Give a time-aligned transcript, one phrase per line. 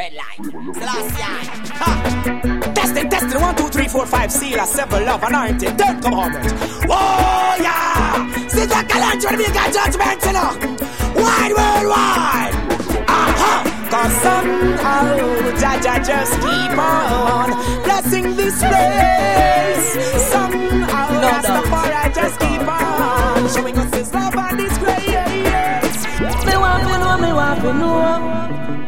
[0.00, 0.38] Red light.
[0.80, 1.30] Celestia.
[1.76, 2.72] Ha.
[2.74, 3.38] Testing, testing.
[3.38, 4.32] One, two, three, four, five.
[4.32, 5.76] Seal, a seven, love, anointed.
[5.76, 6.52] Third commandment.
[6.88, 8.48] Whoa, oh, yeah.
[8.48, 10.56] See the calendar we got judgment, you know.
[11.20, 12.54] Wide, worldwide.
[13.12, 13.60] Aha.
[13.60, 13.90] Uh-huh.
[13.92, 15.04] Cause somehow
[15.60, 17.50] Jah Jah just keep on
[17.84, 19.86] blessing this place.
[20.32, 23.89] Somehow No Rastafari just keep on showing us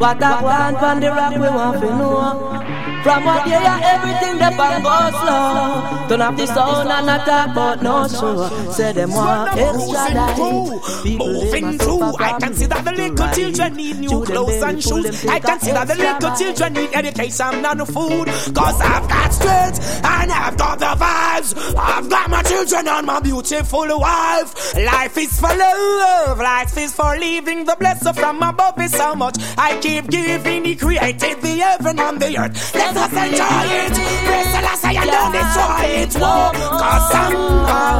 [0.03, 2.62] What I want from the rock, we want to know
[3.03, 7.25] From what you hear, everything that bang go slow Turn off the sound and not
[7.25, 12.65] talk but no show Say them want extra life they Moving through, I can see
[12.65, 15.25] that the little children need new clothes and shoes.
[15.25, 18.27] I can see that the little children need education and food.
[18.55, 21.75] Cause I've got strength and I've got the vibes.
[21.77, 24.75] I've got my children and my beautiful wife.
[24.75, 27.65] Life is for love, life is for living.
[27.65, 29.35] The blessing from above is so much.
[29.57, 32.75] I keep giving, He created the heaven and the earth.
[32.75, 33.93] Let us enjoy it.
[34.27, 36.13] Praise say and don't destroy it.
[36.13, 37.95] Whoa, cause somehow,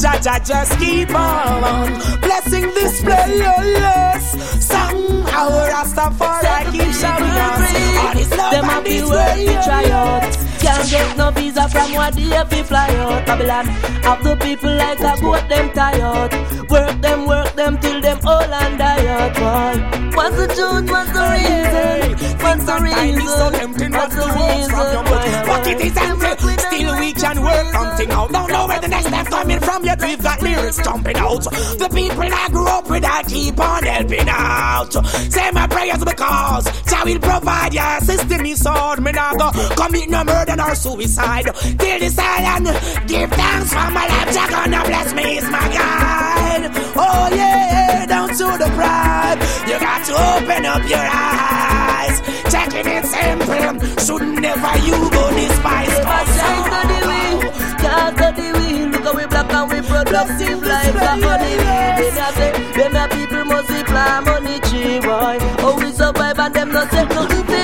[0.00, 1.86] Jah Jah just keep on
[2.20, 4.26] blessing this place.
[4.64, 7.64] Somehow, Rastafari keep showing us
[8.00, 10.53] all his love and happy his work try out.
[10.64, 13.26] Can't get no visa from what they to fly out.
[13.26, 16.32] Babylon have the people like a goat them tired.
[16.70, 19.34] Work them, work them till them all and die out.
[19.34, 20.90] Boy, what's the truth?
[20.90, 22.34] What's the reason?
[22.40, 23.92] What's the Sometimes it's so reason?
[23.92, 25.44] What's not the to from your reason?
[25.44, 28.32] Pocket is empty, still we can work something out.
[28.32, 30.00] Don't know where the next step coming from yet.
[30.00, 31.44] We've got lyrics jumping out.
[31.44, 34.92] The people I grew up with, I keep on helping out.
[35.30, 39.02] Say my prayers because Jah will provide your system is sword.
[39.02, 41.44] Me not go commit no murder nor suicide.
[41.44, 42.66] Till the island,
[43.08, 44.30] give thanks for my life.
[44.34, 46.70] Jah gonna bless me is my guide.
[46.96, 49.38] Oh yeah, down to the pride.
[49.68, 52.16] You got to open up your eyes.
[52.52, 53.74] Checking it simple.
[54.04, 55.94] Should never you go despise.
[55.98, 57.40] Never shine to the wheel,
[57.82, 58.88] can't to the wheel.
[58.92, 61.84] Look how we black and we productive life like honey bee.
[61.98, 63.92] Them a say, them a people be
[64.26, 65.36] money tree, boy.
[65.64, 67.63] Oh, we survive and them not say nothing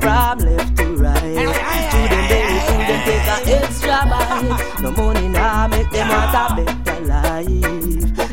[0.00, 1.48] from left to right.
[1.92, 4.80] To them belly food them take a extra bite.
[4.82, 7.46] No money now make them want a better life.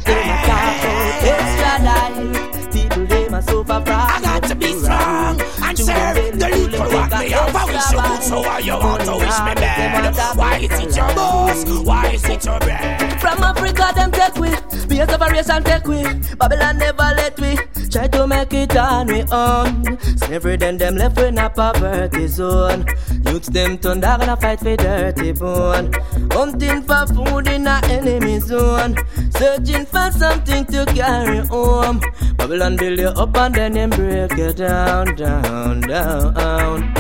[0.05, 2.71] They must talk about extra life.
[2.71, 7.09] People they must suffer from I got to be strong and serve the little what
[7.19, 7.55] me have.
[7.55, 10.37] I wish you could, so why you want to wish me bad?
[10.37, 11.65] Why is it your boss?
[11.83, 13.19] Why is it your bread?
[13.21, 14.49] From Africa, them take we.
[14.87, 16.03] Be a separation take we.
[16.35, 17.57] Babylon never let we.
[18.05, 19.97] Try to make it on we own.
[20.17, 22.85] Slavery then them left in a poverty zone.
[23.25, 25.91] Youths them turn dog and a fight for dirty bone.
[26.31, 28.95] Hunting for food in a enemy zone.
[29.31, 31.99] Searching for something to carry home.
[32.37, 36.93] Babylon build you up and then them break you down, down, down.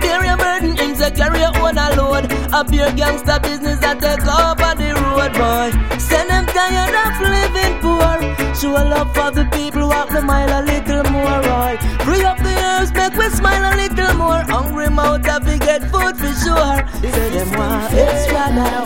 [0.00, 2.30] Bear your burden, insect, carry your own load.
[2.52, 5.70] A pure gangster business that take over the road, boy.
[5.98, 8.16] Send them tired of living poor.
[8.54, 11.78] Show a love for the people, walk the mile a little more, right?
[12.04, 14.42] Free up the earth, make we smile a little more.
[14.54, 16.78] Hungry mouth, to get food for sure.
[17.00, 18.84] Say them want extra now.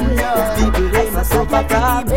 [0.56, 2.08] People, they must suffer from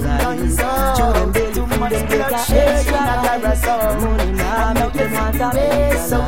[0.00, 0.56] lies.
[0.98, 3.00] Show them belly food, them take a extra.
[4.00, 6.22] Money now, make them want a better.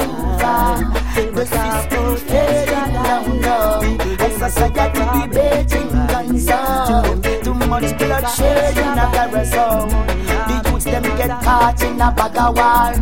[1.15, 1.50] They must
[1.91, 3.26] food, extra life.
[3.82, 5.88] People, they must suffer from
[6.18, 7.44] betting lies.
[7.44, 9.86] Too much bloodshed in a carousel.
[10.48, 12.92] The youths them get caught in a bag of war.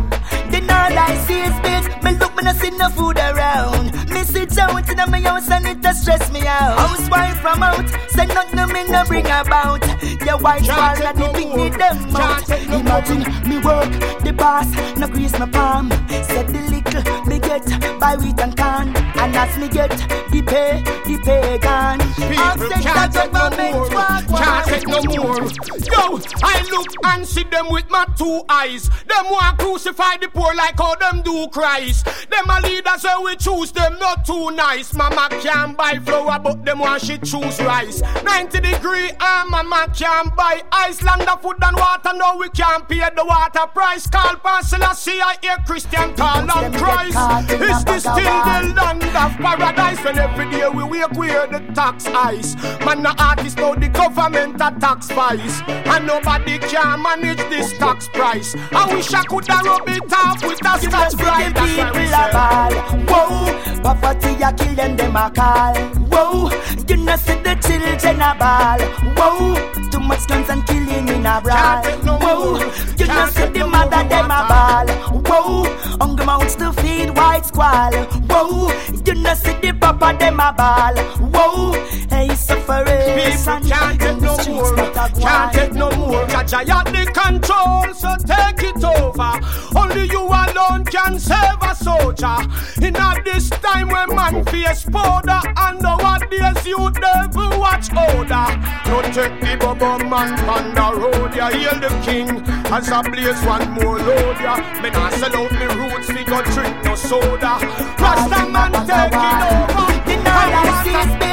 [0.51, 2.03] The all I see is big.
[2.03, 4.06] Me look, me no see no food around.
[4.27, 6.77] Sit out in my house and it stress me out.
[6.77, 9.81] Housewife from out, say nothing me no bring about.
[10.25, 12.49] Your wife fall and the big need them out.
[12.49, 13.91] Imagine me work,
[14.23, 14.67] the boss,
[14.97, 15.89] no grease my palm.
[16.09, 17.65] Said the little me get
[17.99, 18.95] by wheat and corn.
[19.17, 21.99] And as me get the pay, the pay gone.
[21.99, 23.89] People can't take no more.
[23.89, 25.41] Can't take no more.
[25.87, 28.89] Yo, I look and see them with my two eyes.
[29.07, 32.05] Them want crucify the poor like how them do Christ.
[32.29, 34.93] Them a leaders so we choose them not too nice.
[34.93, 38.01] Mama can't buy flour but them want she choose rice.
[38.23, 41.01] 90 degree and mama can't buy ice.
[41.03, 44.07] Land of food and water no we can't pay the water price.
[44.07, 47.17] Call Pastor see I hear Christian call on Christ.
[47.51, 52.05] Is this still the land of paradise when every day we wake where the tax
[52.07, 52.55] ice.
[52.85, 55.61] Man, the artist know the government a tax price.
[55.67, 58.55] And nobody can manage this tax price.
[58.71, 61.55] I wish I could have rub it off with a Scotch-Brite.
[61.55, 63.03] That's why we say.
[63.07, 65.75] Whoa, poverty a kill them, them a call.
[66.11, 66.49] Whoa,
[66.87, 68.79] you know see the children a ball.
[69.17, 71.83] Whoa, too much guns and killing in a brawl.
[72.19, 72.59] Whoa,
[72.97, 74.87] you know see the mother them a ball.
[75.27, 75.63] Whoa,
[75.99, 77.93] hungry mouths to feed white squall.
[78.29, 78.71] Whoa,
[79.05, 80.95] you know see the papa them a ball.
[81.33, 81.73] Whoa,
[82.09, 82.85] hey suffering.
[83.17, 84.75] People can't take no more,
[85.19, 86.27] can't take no more.
[86.27, 89.33] Jah Jah you the control, so take it over.
[89.77, 92.37] Only you alone can save a soldier.
[92.81, 98.47] In all this time when man face powder, and nowadays you devil watch order.
[98.85, 102.29] Don't take the bubble man on the road, ya heal the king.
[102.71, 104.55] As I blaze one more load, ya.
[104.81, 107.59] Me not sell out me roots, me go drink no soda.
[107.99, 109.87] Rasta man taking over.
[110.07, 111.26] Deny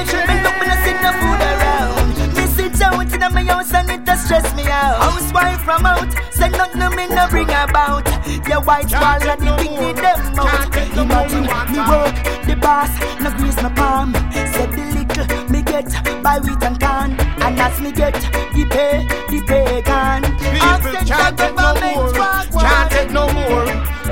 [3.46, 5.00] house and it does stress me out.
[5.00, 8.06] Housewife from out, say nothing me no bring about.
[8.48, 10.76] Your white wall and the thing with them out.
[10.96, 14.12] Imagine me work, the boss, no grease my palm.
[14.52, 15.90] Said the little me get
[16.22, 17.10] by wheat and corn,
[17.42, 20.22] and as me get the pay, the pay can.
[20.38, 23.66] People can't take no more, can't take no more.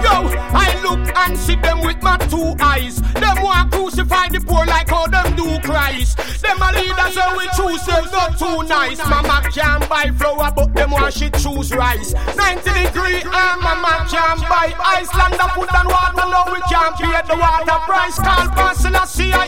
[0.04, 0.14] Yo,
[0.54, 3.00] I look and see them with my two eyes.
[3.12, 3.81] Them crucify
[4.32, 6.16] the poor like how them do Christ.
[6.40, 8.98] Them a leaders so we choose them not too nice.
[9.08, 12.14] Mama can't buy flour, but them want she choose rice.
[12.36, 16.26] 90 degree and mama can't buy Iceland the food and water.
[16.32, 18.16] No, we can't pay the water price.
[18.16, 18.92] Call Pastor,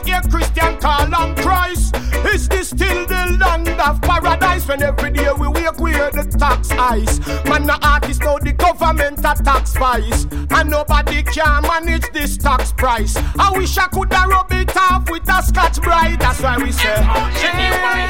[0.04, 1.96] hear Christian call on Christ.
[2.26, 4.66] Is this still the land of paradise?
[4.66, 7.18] When every day we wake, we hear the tax ice.
[7.44, 10.26] Man, the artist know the government a tax vice.
[10.50, 13.16] And nobody can manage this tax price.
[13.38, 16.18] I wish I could have rub it off with a Scotch-Brite.
[16.20, 16.94] That's why we say.
[16.94, 18.04] Anyway,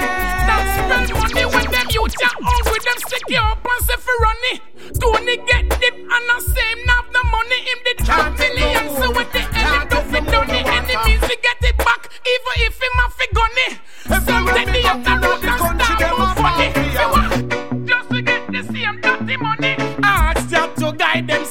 [0.48, 4.16] that's spend money when them youth are hungry, them stick you up and say for
[4.24, 4.60] runny.
[5.00, 8.84] Tony get dip and I say him have the money, him did half million.
[8.96, 12.02] So when the enemy do fi done the enemies, get it back,
[12.32, 13.68] even if him a fi gunny.
[13.68, 14.20] Eh.
[14.24, 16.68] Some take the up the road and start move funny.
[17.86, 19.74] Just to get the same dirty money.
[20.02, 21.26] Ask to guide.
[21.28, 21.43] Them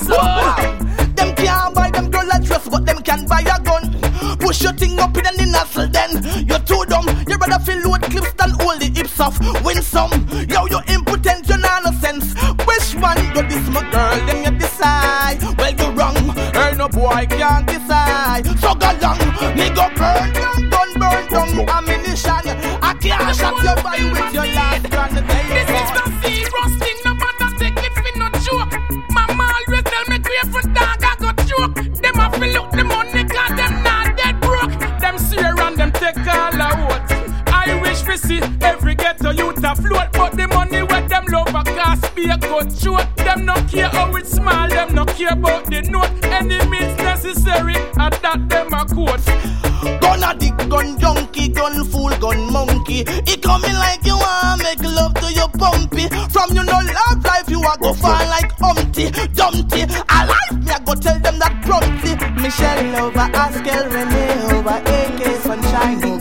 [17.29, 18.45] her no boy can't decide.
[18.59, 19.17] So go long,
[19.55, 22.43] me go burn down, gun burn down ammunition.
[22.81, 25.13] I can't shot your body with your last gun.
[25.15, 28.73] This is the serious thing, no matter take it for no joke.
[29.11, 31.75] Mama always tell me crave for dog, I got joke.
[32.01, 34.99] Them a fi look the money, cause them not dead broke.
[34.99, 37.23] Them swear and them take all a vote.
[37.47, 41.63] I wish we see every ghetto youth afloat, but the money where them love a
[41.63, 43.05] cost be a good short.
[43.17, 46.12] Them no care how it's small, them no care about the note.
[53.05, 53.31] Monkey.
[53.31, 56.07] He coming like you want make love to your pumpy.
[56.31, 59.83] From you no love life, you a go fall like Humpty, Dumpty.
[59.83, 62.13] Alive, me I go tell them that promptly.
[62.41, 66.12] Michelle over Askel, Renee over AK, Sunshine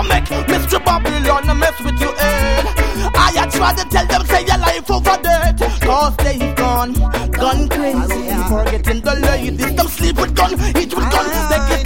[0.00, 0.82] No make Mr.
[0.82, 2.64] Babylon mess with your head.
[2.64, 3.10] Eh?
[3.14, 5.58] I a try to tell them say your life over dead.
[5.82, 6.94] Cause they gone,
[7.32, 8.22] gone crazy.
[8.48, 11.26] Forgetting the ladies, them sleep with gun, eat with gun.
[11.50, 11.79] They get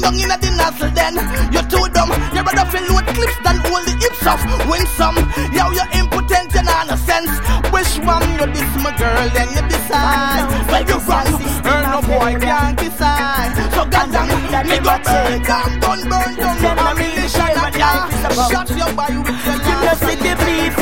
[0.00, 1.14] Down in the nozzle, then
[1.52, 2.10] you're too dumb.
[2.32, 4.40] You rather fill load clips than hold the hips off.
[4.68, 5.16] Win some,
[5.52, 7.30] yo, you're impotent, you not no sense.
[7.68, 10.48] Which one you this, my girl, then you decide.
[10.72, 11.28] Well, you're wrong,
[11.68, 13.52] her no boy can't decide.
[13.74, 15.44] So goddamn, that them a take.
[15.44, 18.10] Gun burn down your ammunition and ya
[18.48, 19.69] shot your boy with your You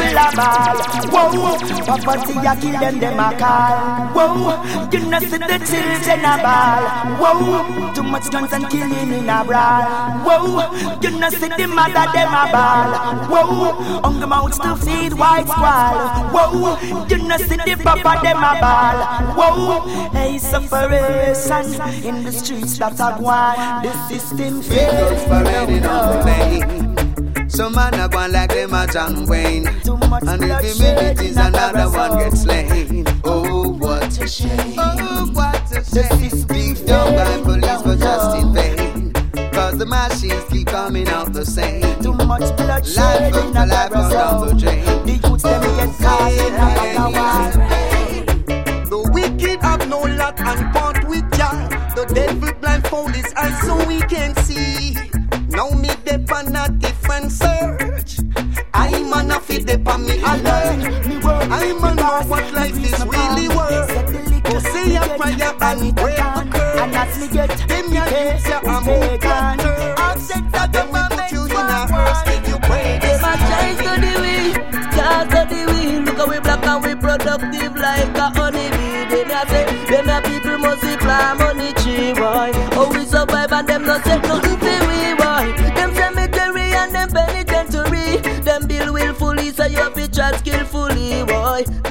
[0.08, 0.76] people a ball.
[1.10, 4.08] Whoa, poverty a kill them, them a call.
[4.14, 6.82] Whoa, you know see the children a ball.
[7.20, 9.82] Whoa, too much guns and killing in a brawl.
[10.24, 12.90] Whoa, you know see the mother them a ball.
[13.28, 13.72] Whoa,
[14.02, 15.96] hungry mouths to feed white squall.
[16.32, 18.98] Whoa, you know see the papa them a ball.
[19.36, 21.66] Whoa, hey separation
[22.04, 23.82] in the streets that are gone.
[23.82, 25.18] The system fails.
[27.58, 29.66] Some man a gone like them a John Wayne.
[29.66, 33.04] And every minute is another one gets slain.
[33.24, 34.74] Oh, what a shame.
[34.78, 36.46] Oh, what a shame.
[36.46, 39.12] Being done by police but just in vain.
[39.50, 41.82] Cause the machines keep coming out the same.
[42.00, 44.84] Too much bloodshed Life in a to life barrel down the drain.
[45.04, 46.68] The youths them get caught in a.
[48.88, 51.68] The wicked have no luck and part with Jah.
[51.96, 54.94] The devil blindfold his eyes so we can see.
[55.58, 58.20] Now me dep on a different search.
[58.72, 61.24] I'm on a fit dep on me alert.
[61.24, 63.90] I'm on know what life is really worth.
[64.44, 66.80] Oh, say a prayer and break the curse.
[66.80, 68.04] And as me get Them ya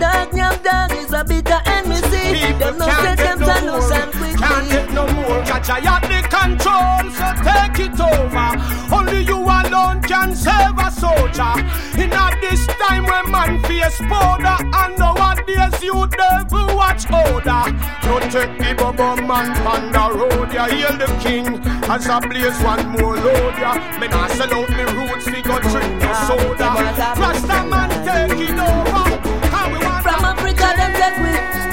[0.07, 1.99] Dog yam dog is a bitter enemy.
[2.59, 5.43] Them no them to lose and Can't take no more.
[5.43, 8.49] Jah Jah, you have the control, so take it over.
[8.95, 11.53] Only you alone can save a soldier.
[12.01, 17.63] In a this time when man face powder, and nowadays you devil watch order.
[18.07, 21.47] Don't take the bubble man on the road, ya hail the king.
[21.91, 23.73] As I blaze one more load, ya.
[23.99, 26.69] Me nah sell out me roots, we go drink the ah, soda.
[27.19, 28.86] Rasta man take it over.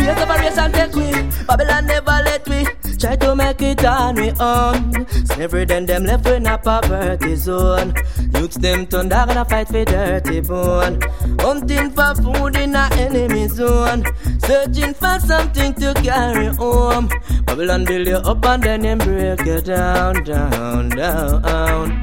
[0.04, 0.44] We.
[0.44, 1.11] Race and take we.
[1.46, 2.66] Babylon never let we.
[2.99, 5.06] Try to make it on we own.
[5.26, 7.94] Slavery then them left in a poverty zone.
[8.34, 11.00] Youths them turn dog and a fight for dirty bone.
[11.40, 14.04] Hunting for food in a enemy zone.
[14.38, 17.08] Searching for something to carry home.
[17.46, 22.02] Babylon build you up and then them break you down, down, down.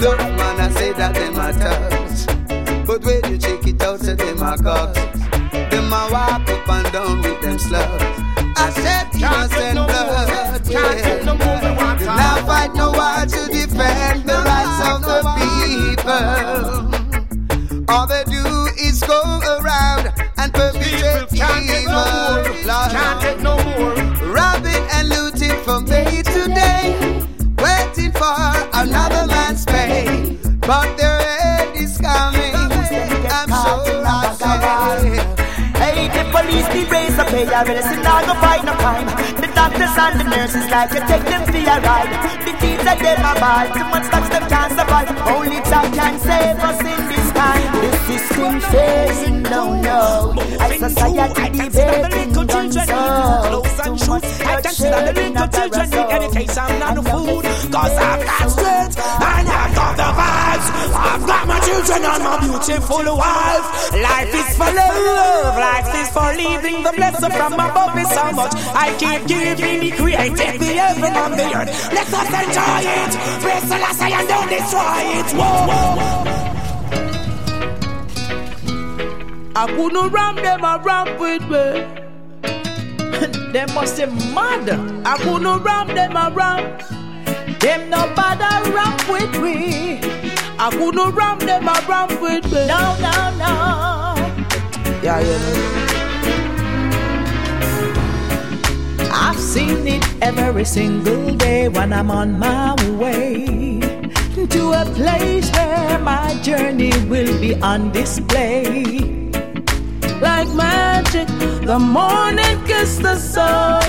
[0.00, 4.14] Look man I say that them a touch But when you check it out say
[4.14, 5.13] them a cocks Them
[5.98, 8.18] a walk up and down with them slugs
[8.56, 11.58] I said innocent no blood take no more.
[11.64, 16.28] We want Them to- Now fight no war to defend the rights of the people
[17.88, 18.44] All they do
[18.88, 19.20] is go
[19.56, 20.04] around
[20.38, 22.40] and perpetrate can't take no more.
[22.40, 23.94] evil Can't take no more.
[24.38, 26.84] robbing and looting from day to day,
[27.64, 28.34] waiting for
[28.82, 30.38] another man's pay.
[30.60, 31.18] But their
[31.50, 32.54] end is coming.
[32.54, 34.08] I'm sure I
[34.38, 34.83] say.
[36.04, 37.46] Hey, the police need raise the pay.
[37.48, 39.08] I really not go fight no crime.
[39.40, 42.12] The doctors and the nurses like to take them for a ride.
[42.44, 43.64] The kids are them a ball.
[43.72, 45.08] Too much thugs them can't survive.
[45.32, 47.72] Only Jah can save us in this time.
[47.80, 50.34] The system failing, no, no.
[50.60, 52.46] As society debating on
[53.48, 54.24] Clothes and shoes.
[54.44, 57.44] I can see that the little children need education and food.
[57.72, 60.66] Cause I've got strength and I've got the vibes.
[60.94, 63.92] I've got my children and my beautiful wife.
[63.92, 66.82] Life is for love, life is for living.
[66.82, 68.52] The blessing from above is so much.
[68.74, 71.92] I keep giving the created the heaven and the earth.
[71.92, 73.12] Let us enjoy it.
[73.42, 75.32] Praise the last and don't destroy it.
[75.38, 76.30] Whoa.
[79.56, 82.02] I couldn't ram them a ramp with me.
[83.52, 84.68] them must be mad.
[85.06, 87.03] I couldn't ram them a ramp.
[87.64, 89.98] Them no bother ramp with me.
[90.58, 92.66] I couldn't ram them a ramp with me.
[92.66, 93.54] No, no, no.
[95.02, 95.40] Yeah, yeah.
[99.10, 103.80] I've seen it every single day when I'm on my way
[104.34, 109.23] to a place where my journey will be on display
[110.24, 111.28] like magic.
[111.70, 113.82] The morning kiss the sun.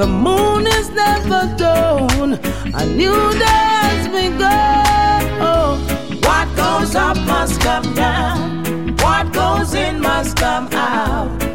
[0.00, 2.32] The moon is never done.
[2.80, 5.22] A new day has begun.
[5.50, 5.70] Oh,
[6.26, 8.96] what goes up must come down.
[9.04, 11.45] What goes in must come out.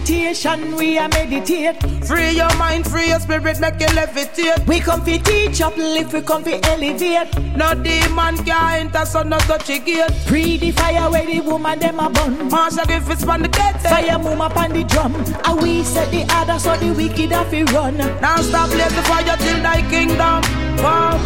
[0.00, 1.76] Meditation, we are meditate.
[2.06, 4.66] Free your mind, free your spirit, make you levitate.
[4.66, 7.56] We come fi teach, uplift, we come fi elevate.
[7.56, 10.10] No demon can enter, so no touch it gate.
[10.26, 12.48] Pre the fire where the woman them a bun.
[12.48, 13.80] Master give it's on the gate.
[13.82, 15.14] Fire move up on the drum.
[15.44, 17.96] And we set the other so the wicked have to run.
[17.98, 20.42] Now stop blaze the fire till thy kingdom
[20.78, 21.20] come.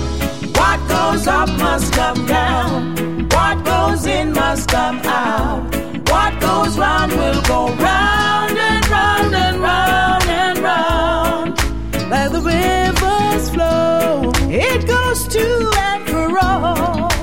[0.54, 3.28] What goes up must come down.
[3.28, 5.62] What goes in must come out.
[6.11, 8.43] What goes round will go round
[8.90, 11.58] round and round and round.
[12.10, 17.14] Like the rivers flow, it goes to and fro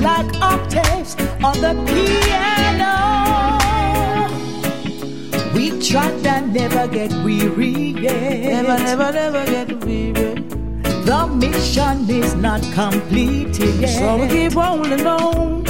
[0.00, 2.94] like octaves on the piano.
[5.54, 7.90] We trot and never get weary.
[8.00, 8.64] Yet.
[8.64, 10.34] Never, never, never get weary.
[11.04, 13.98] The mission is not completed yet.
[13.98, 15.66] So we keep rolling on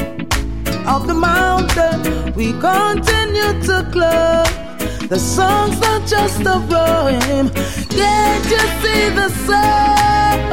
[0.86, 2.34] up the mountain.
[2.34, 4.69] We continue to climb.
[5.10, 7.50] The song's not just a rhyme.
[7.88, 10.50] Can't you see the sun?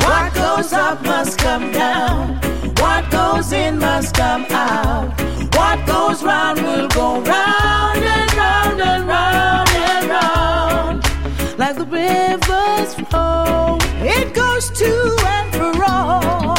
[0.00, 2.40] What goes up must come down.
[2.78, 5.12] What goes in must come out.
[5.54, 11.58] What goes round will go round and round and round and round.
[11.58, 16.54] Like the rivers flow, it goes to and fro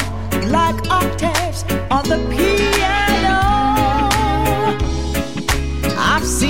[0.51, 3.06] like octaves on the piano.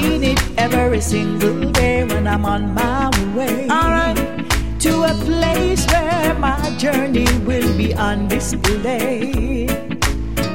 [0.07, 3.67] I've it every single day when I'm on my way.
[3.69, 4.17] Alright.
[4.79, 9.67] To a place where my journey will be on display.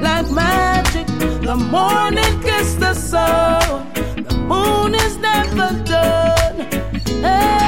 [0.00, 1.06] Like magic,
[1.42, 3.92] the morning kiss the sun.
[3.92, 6.66] The moon is never done.
[7.22, 7.61] Hey.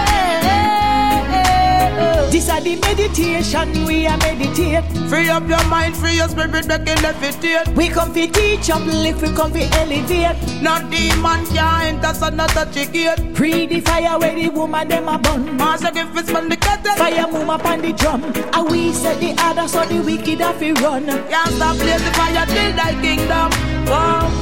[2.34, 4.82] This are the meditation we are meditate.
[5.08, 7.76] Free up your mind, free your spirit, make it levitate.
[7.76, 10.34] We come fi teach, uplift, we come fi elevate.
[10.60, 13.36] No demon can enter, so no touch it gate.
[13.36, 15.56] Pre the fire where the woman them a bun.
[15.56, 16.96] Master give it's from the kettle.
[16.96, 18.24] Fire move up on the drum.
[18.24, 21.06] And we set the other so the wicked have to run.
[21.06, 23.52] Can't stop blaze the fire till thy kingdom
[23.86, 24.32] come.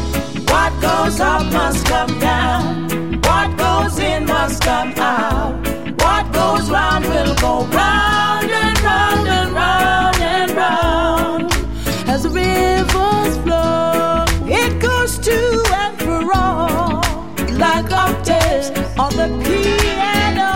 [0.46, 3.20] What goes up must come down.
[3.20, 5.81] What goes in must come out.
[5.98, 11.52] What goes round will go round and round and round and round.
[12.08, 15.38] As the rivers flow, it goes to
[15.82, 17.00] and fro
[17.58, 20.52] like octaves on the piano.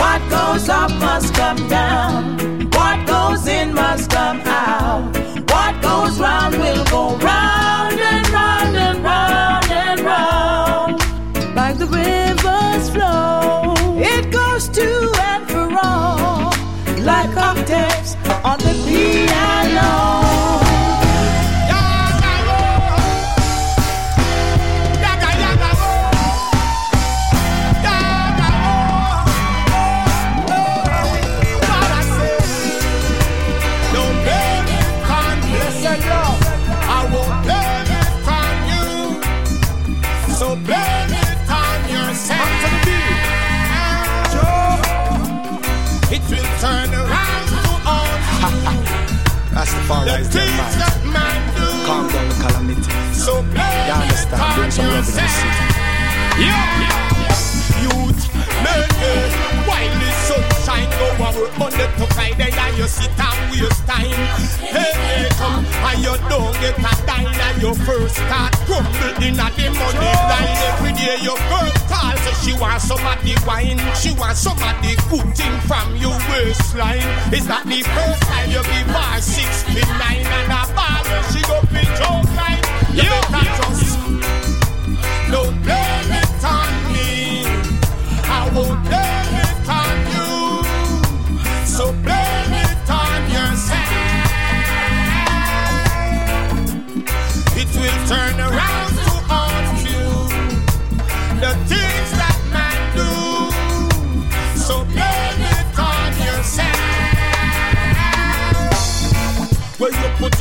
[0.00, 2.70] What goes up must come down.
[2.70, 5.02] What goes in must come out.
[5.50, 8.23] What goes round will go round and
[49.84, 51.68] The things that man do.
[51.84, 52.88] Calm down the calamity.
[53.12, 54.56] So you understand?
[54.56, 55.48] Bring some the city.
[56.40, 57.84] Yeah.
[57.84, 58.32] Youth,
[58.64, 59.68] make it.
[59.68, 64.08] While sunshine go and work Monday to Friday and you sit and waste time.
[64.64, 69.36] Hey, hey, come and you don't get a dime and you first start crumble in
[69.36, 70.56] a the money line.
[70.72, 73.80] Every day your girl calls so she wants some of the wine.
[73.94, 77.04] She wants some of the good thing from your waistline.
[77.32, 81.40] Is that the first time you give her six feet nine and a ball she
[81.44, 82.62] go fit joke line?
[82.96, 84.53] You better just don't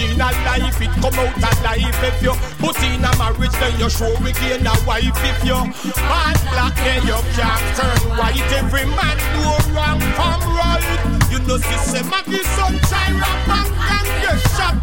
[0.04, 2.00] in a life, it come out alive.
[2.04, 5.16] If you put in a marriage, then you sure we gain a wife.
[5.16, 5.60] If you
[5.96, 8.52] bad black, then you can't turn white.
[8.60, 10.84] Every man do wrong from right.
[11.32, 14.76] You know, system of the sunshine, rap and get shot.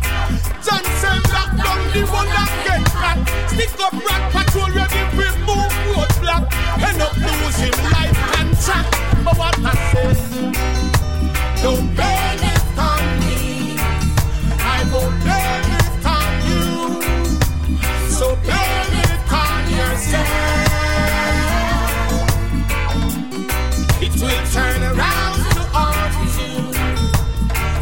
[0.64, 3.18] Johnson lock down the one that get back.
[3.50, 6.44] Stick up rat patrol, ready for move roadblock.
[6.82, 8.86] End up losing life and track.
[9.24, 12.19] But what I say, don't blame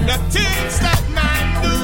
[0.08, 1.76] the things that man do.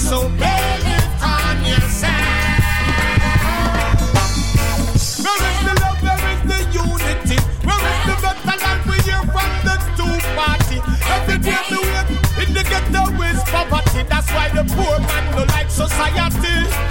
[0.00, 2.16] So bear it on yourself.
[5.20, 6.00] Where is the love?
[6.00, 7.38] Where is the unity?
[7.68, 10.80] Where is the better that we hear from the two party?
[11.12, 11.76] Every day we
[12.42, 14.08] in the ghetto is poverty.
[14.08, 16.87] That's why the poor man no like society.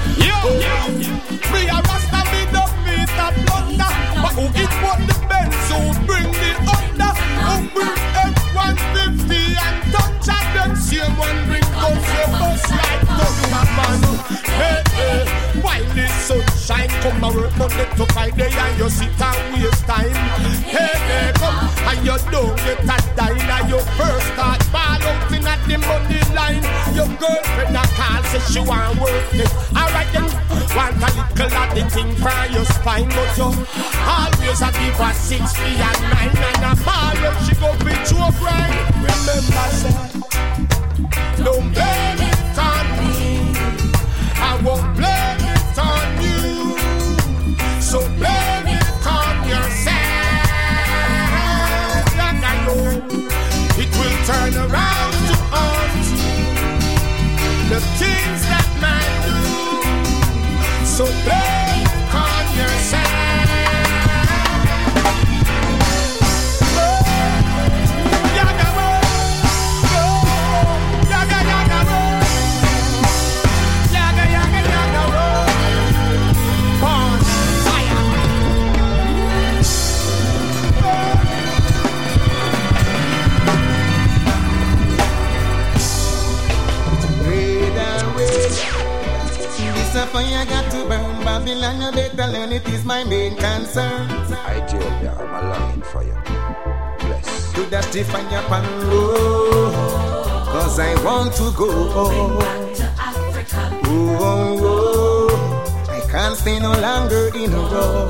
[17.77, 20.13] Get to fight there and you sit and waste time.
[20.65, 23.37] Hey, hey, come and you don't get a dime.
[23.47, 24.97] Now you first start ball
[25.47, 26.63] at the money line.
[26.97, 29.51] Your girlfriend a call say she want work it.
[29.77, 30.27] Alright then,
[30.75, 33.49] want a little of the thing for your spine, but you
[34.05, 37.93] always a give her six feet and nine and a ball out she go be
[38.09, 38.73] your grind.
[39.05, 39.95] Remember, say,
[41.43, 43.17] don't blame it on me.
[44.39, 45.16] I won't blame
[54.69, 56.09] around to.
[57.69, 60.85] The things that man do.
[60.85, 61.05] So
[89.97, 91.23] a fire got to burn.
[91.25, 94.09] Babylon, you better learn it is my main concern.
[94.31, 96.17] Ethiopia, I'm a longing for you.
[96.99, 97.53] Bless.
[97.53, 99.73] To that fire pan road.
[100.53, 101.69] Cause I want to go.
[101.69, 102.39] Oh,
[103.89, 105.87] oh, oh.
[105.89, 108.07] I can't stay no longer in a row.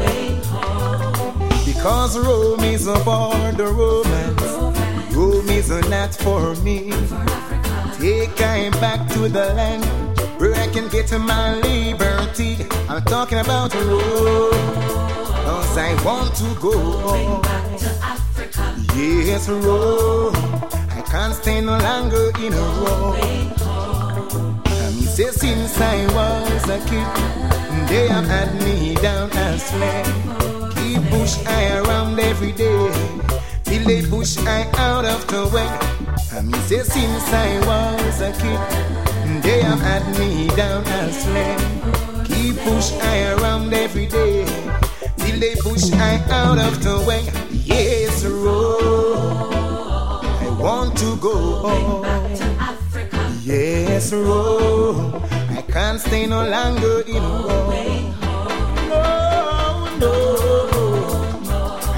[1.66, 5.16] Because Rome is a border romance.
[5.16, 6.92] Rome is not for me.
[8.00, 10.07] Take I back to the land I
[10.78, 12.56] can get my liberty.
[12.88, 14.52] I'm talking about Rome.
[15.46, 17.42] Cause I want to go.
[17.42, 18.76] back to Africa.
[18.96, 20.36] Yes, Rome.
[20.98, 23.14] I can't stay no longer in a row.
[24.96, 27.10] Me say since I was a kid,
[27.90, 30.06] they have had me down as slave.
[30.76, 32.92] Keep push I around every day,
[33.64, 35.70] till they push I out of the way.
[36.38, 39.07] And me say since I was a kid,
[39.48, 41.62] they have had me down as slave.
[42.28, 44.44] Keep push I around every day,
[45.16, 47.24] till they push I out of the way.
[47.52, 49.54] Yes, road.
[50.44, 52.04] I want to go.
[53.44, 55.22] Yes, row.
[55.58, 57.72] I can't stay no longer in row.
[58.92, 59.04] No,
[60.04, 60.14] no.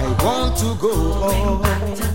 [0.04, 2.09] I want to go.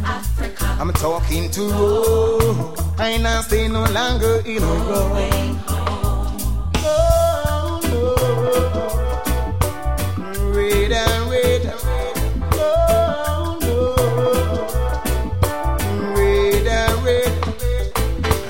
[0.78, 2.74] I'm talking to row.
[2.98, 5.10] I not stay no longer in a row.
[5.10, 6.24] Oh, and oh,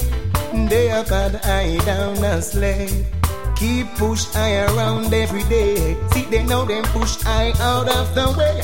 [0.69, 3.19] they have had I down a slave.
[3.60, 5.98] Keep push I around every day.
[6.13, 8.63] See they know them push I out of the way.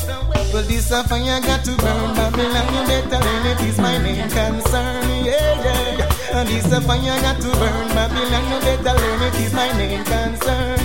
[0.50, 2.64] But this a fire got to burn Babylon.
[2.72, 5.04] You better learn it is my main concern.
[5.22, 6.38] Yeah, yeah.
[6.40, 8.44] And this a fire got to burn Babylon.
[8.50, 10.80] You better learn it is my main concern.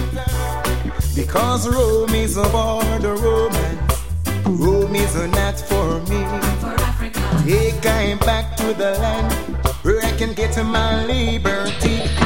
[1.15, 4.03] Because Rome is a border romance.
[4.45, 6.19] Rome is not for me.
[7.45, 12.20] Take I back to the land where I can get my liberty.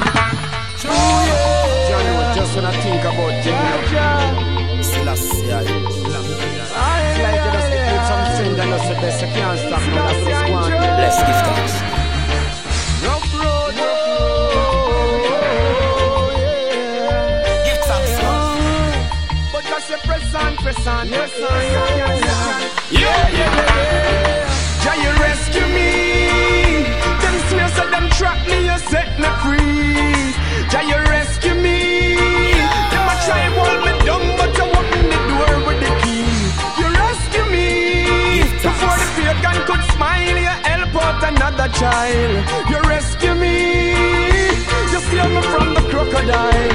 [0.85, 5.63] Johnny, just when I think about Jimmy, Selassie, I
[7.23, 10.21] like you just eat some sin, then you say this, you can't stop, no, that's
[10.25, 10.69] what's going on.
[10.97, 11.75] Bless, give thanks.
[13.05, 13.95] Rough road, yeah.
[17.65, 18.13] Give thanks,
[19.53, 22.59] But just say press on, press on, press on, yeah, yeah,
[22.91, 24.83] yeah, yeah.
[24.83, 25.89] Jah, you rescue me.
[27.21, 30.14] Them swear so them trap me, you set me free.
[30.75, 32.15] Jah, you rescue me.
[32.91, 36.27] Them a try hold me down, but you open the door with the key.
[36.79, 38.43] You rescue me.
[38.61, 42.69] Before the pagan could smile, you help out another child.
[42.69, 44.14] You rescue me.
[44.95, 46.71] You save me from the crocodile.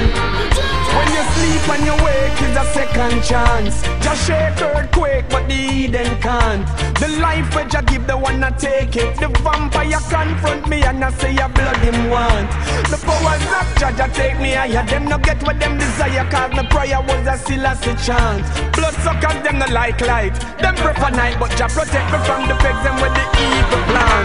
[0.93, 3.81] When you sleep and you wake is a second chance.
[4.05, 6.61] Just shake earthquake, but the Eden can't.
[7.01, 9.17] The life which I give, the one I take it.
[9.17, 12.51] The vampire confront me and I say I blood him want.
[12.93, 14.85] The powers of judge I take me higher.
[14.85, 18.45] Them no get what them desire, cause the prayer was a still as a chance.
[18.77, 20.35] Blood suckers, them no like light.
[20.61, 24.23] Them prefer night, but Jah protect me from the pigs and with the evil plan.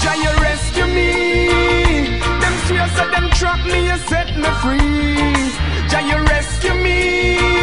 [0.00, 1.23] Jah, you rescue me.
[2.66, 5.34] Fears so them trap me, you set me free.
[5.88, 7.53] Jah, you rescue me.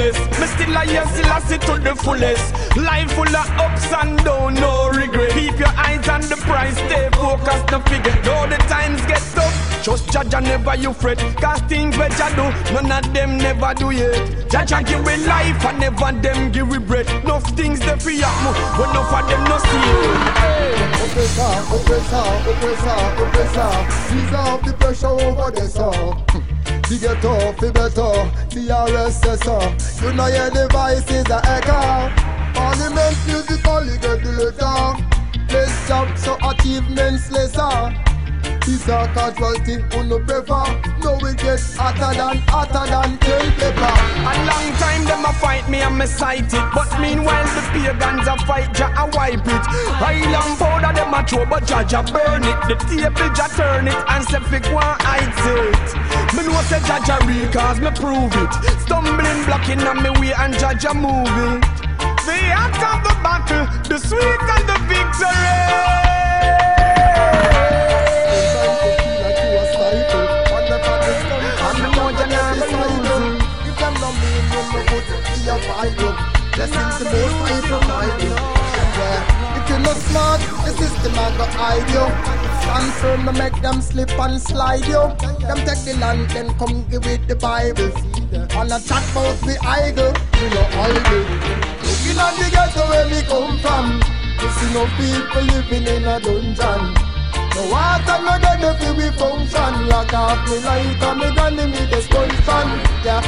[0.00, 0.40] Best.
[0.40, 2.46] Me still a yes, still a sit to the fullest.
[2.76, 5.32] Life full of ups and downs, no regret.
[5.32, 8.16] Keep your eyes on the prize, stay focused, no figure.
[8.24, 11.18] Though the times get tough, just judge and never you fret.
[11.42, 14.16] Cause things which I do, none of them never do yet.
[14.72, 17.08] And give me life and never them give me bread.
[17.24, 18.36] Enough things they up,
[18.76, 20.38] but enough of them no see it.
[20.40, 20.90] Hey.
[21.10, 23.70] Oppressor, oppressor, oppressor, oppressor.
[24.14, 26.39] Ease off the pressure over the song.
[26.90, 28.10] The ghetto, the better,
[28.50, 30.02] the RSS.
[30.02, 32.10] You know your device is a echo.
[32.52, 35.54] Parliament musically get the letter.
[35.54, 38.09] Less job, so achievements lesser.
[38.68, 40.64] It's a casualty who no prefer.
[41.02, 43.94] No we get hotter than, hotter than tail paper.
[44.20, 46.64] A long time them a fight me and me sight it.
[46.74, 49.64] But meanwhile the pagans a fight, ja a wipe it.
[50.00, 52.58] Island powder them a throw, but Jah Jah burn it.
[52.68, 56.36] The table ja turn it and say fi go and hide it.
[56.36, 58.52] Me know say Jah Jah real cause me prove it.
[58.84, 61.64] Stumbling blocking on me way and Jah Jah move it.
[62.28, 66.69] The act of the battle, the sweet and the victory.
[76.60, 78.36] Blessings the most I provide you.
[79.00, 79.56] Yeah.
[79.56, 82.04] If you're not smart, the system I go hide you.
[82.60, 85.08] Stand firm, no make them slip and slide you.
[85.40, 87.88] Them take the land, then come give it the Bible.
[88.60, 91.24] On a chat about the idol, we no idol.
[91.80, 94.04] Looking at the ghetto where we come from,
[94.44, 96.80] you see no people living in a dungeon.
[97.56, 99.88] No water, no dead if we function.
[99.88, 101.88] Lock off me light and me granny me
[102.44, 102.68] fan.
[103.00, 103.24] Yeah,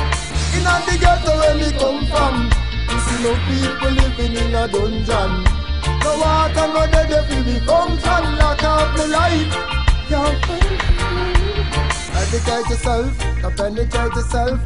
[0.53, 2.53] in the ghetto where we come from,
[2.93, 5.31] you see no people living in a dungeon.
[6.05, 8.23] No water, no dead if we function.
[8.39, 9.53] Lock off me light.
[10.11, 10.73] Yeah,
[12.15, 13.19] Educate yourself,
[13.57, 14.59] penetrate yourself.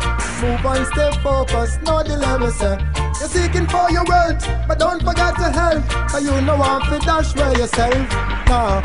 [0.42, 2.78] Move on, stay focused, no dilemma, sir.
[2.96, 5.88] You're seeking for your wealth, but don't forget to help.
[6.10, 7.94] Cause you know I'm dash where yourself.
[8.48, 8.82] No,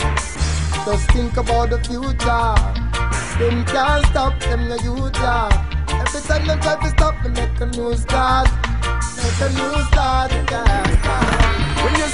[0.85, 2.55] just think about the future.
[3.39, 5.49] Them can't stop them, the youth, yeah.
[5.89, 8.47] Every time they try to stop me, make a new start.
[9.17, 11.50] Make a new start,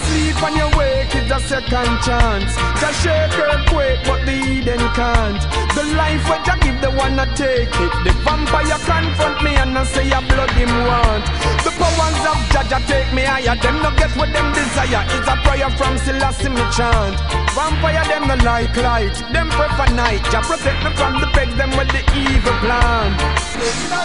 [0.07, 2.51] sleep and you wake, it's a second chance.
[2.79, 5.41] Just shake earthquake, but the Eden can't.
[5.75, 7.93] The life where I give, the one I take it.
[8.05, 11.25] The vampire confront me and I say I blood him want.
[11.65, 13.55] The powers of Jah Jah take me higher.
[13.59, 15.03] Them no get what them desire.
[15.15, 17.17] It's a prayer from Selassie me chant.
[17.55, 19.15] Vampire them no like light.
[19.33, 20.23] Them prefer night.
[20.31, 23.09] Jah protect me from the pegs them with the evil plan.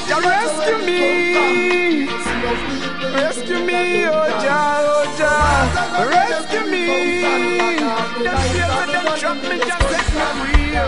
[0.08, 2.81] Jah rescue me.
[3.14, 6.08] Rescue me, oh Jah, oh Jah.
[6.08, 6.86] Rescue me.
[7.22, 10.76] Them that them trap me just set me free.
[10.76, 10.86] Oh.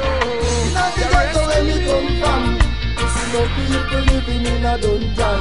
[0.75, 2.43] The ghetto where me come from,
[3.13, 5.41] see no people living in a dungeon.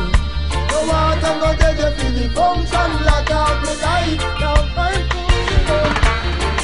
[0.70, 2.90] No water, no dead, you feel the function.
[3.06, 5.34] Lock out me light, now find food.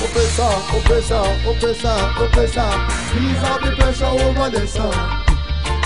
[0.04, 2.72] Oppressor, oppressor, oppressor, oppressor.
[3.12, 4.96] Please have the pressure over the sun.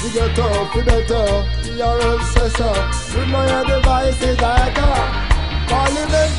[0.03, 1.25] We get up, we better,
[1.81, 2.73] are obsessor.
[3.15, 5.33] With my devices, I got.
[5.69, 6.33] Parliament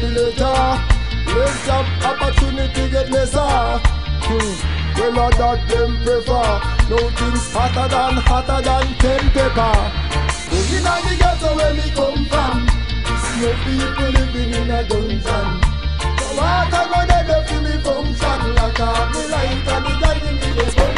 [0.00, 0.98] the letter.
[1.34, 3.80] Lift up opportunity get lesser.
[4.26, 4.78] Hmm.
[4.98, 6.50] Well, all that them prefer.
[6.90, 9.76] No things hotter than hotter than ten pepper.
[10.50, 12.66] Looking at the ghetto where me come from.
[13.40, 15.48] No people living in a dungeon.
[16.38, 18.54] What am I gonna do me function?
[18.54, 20.97] Like a me light and the guy in me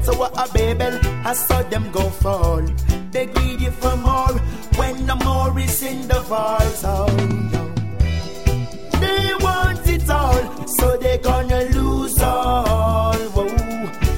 [0.00, 2.62] The Tower of Babel, I saw them go fall.
[3.10, 4.32] They greedy for more
[4.76, 6.80] when the more is in the vault.
[9.00, 13.14] They want it all, so they gonna lose all.
[13.14, 13.48] Whoa.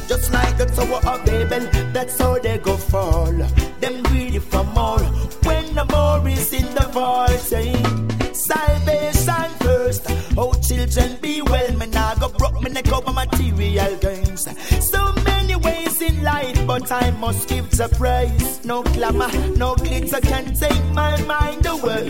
[0.06, 3.32] Just like the Tower of Babel, that's how they go fall.
[3.80, 5.00] Them greedy for more
[5.42, 7.52] when the more is in the vault.
[7.52, 8.32] Eh?
[8.32, 10.06] Salvation first.
[10.36, 11.72] Oh, children, be well.
[11.76, 14.46] Me nah go broke me neck over material gains.
[14.90, 15.12] So
[16.22, 18.64] light, but I must give the praise.
[18.64, 22.08] No glamour, no glitter can take my mind away.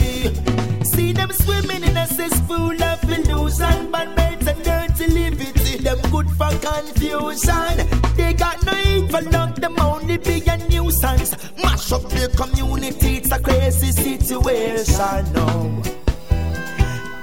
[0.85, 6.29] See them swimming in a cesspool of illusion, but made and dirty See Them good
[6.31, 7.89] for confusion.
[8.17, 11.37] They got no need for love, them only be a nuisance.
[11.63, 15.33] Mash up the community, it's a crazy situation.
[15.33, 15.83] No.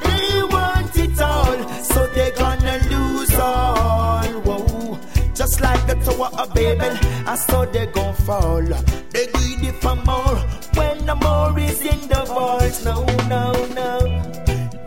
[0.03, 4.23] They want it all, so they gonna lose all.
[4.45, 4.99] Whoa
[5.39, 8.61] the Tower of Babel, I saw they gon' fall.
[8.61, 10.35] They greedy for more
[10.75, 12.81] when the more is in the vault.
[12.83, 13.99] No, no, no.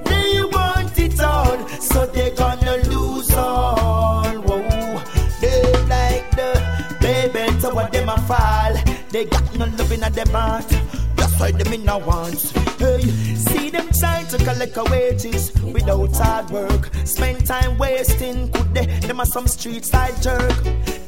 [0.04, 4.24] They want it all, so they gonna lose all.
[4.24, 5.02] Whoa,
[5.40, 6.52] they like the
[7.00, 8.74] Babel Tower, them a fall.
[9.10, 10.68] They got no loving at their heart.
[11.16, 12.42] That's why them in a want.
[12.78, 13.00] Hey,
[13.72, 16.90] them trying to collect our wages without hard work.
[17.04, 18.50] Spend time wasting.
[18.52, 18.86] Could they?
[18.86, 20.52] Them are some street side jerk.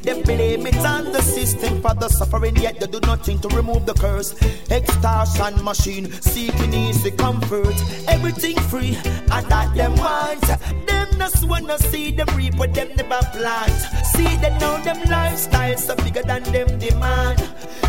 [0.01, 3.85] They blame it on the system for the suffering, yet they do nothing to remove
[3.85, 4.35] the curse.
[4.69, 7.75] Extortion machine seeking easy comfort.
[8.07, 10.41] Everything free, and that them want.
[10.87, 13.79] Them just wanna see them reap what them never plant.
[14.13, 17.39] See them know them lifestyles so bigger than them demand.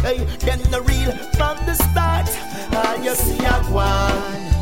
[0.00, 2.28] Hey, them the real from the start.
[2.74, 4.55] All you see a one.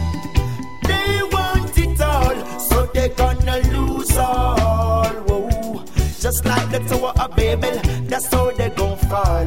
[0.85, 5.13] They want it all, so they gonna lose all.
[5.29, 5.85] Whoa.
[6.21, 9.45] Just like the Tower of Babel, that's how they gon' fall.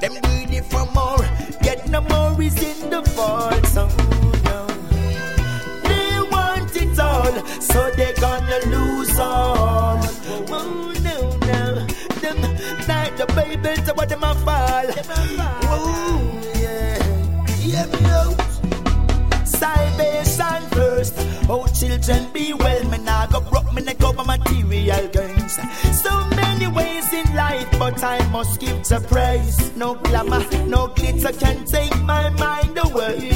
[0.00, 1.24] Them greedy for more,
[1.62, 3.66] yet no more is in the vault.
[3.66, 3.88] So
[4.46, 4.66] no.
[5.88, 10.00] They want it all, so they gonna lose all.
[10.48, 12.48] No no,
[12.88, 14.86] like the Babel Tower, them a fall.
[15.64, 17.02] Oh yeah,
[17.56, 18.39] hear me out.
[19.60, 21.14] Salvation first.
[21.48, 22.84] Oh, children, be well.
[22.90, 25.58] Me nah go broke, me neck over material gains.
[26.02, 29.76] So many ways in life, but I must give the praise.
[29.76, 33.30] No glamour, no glitter can take my mind away.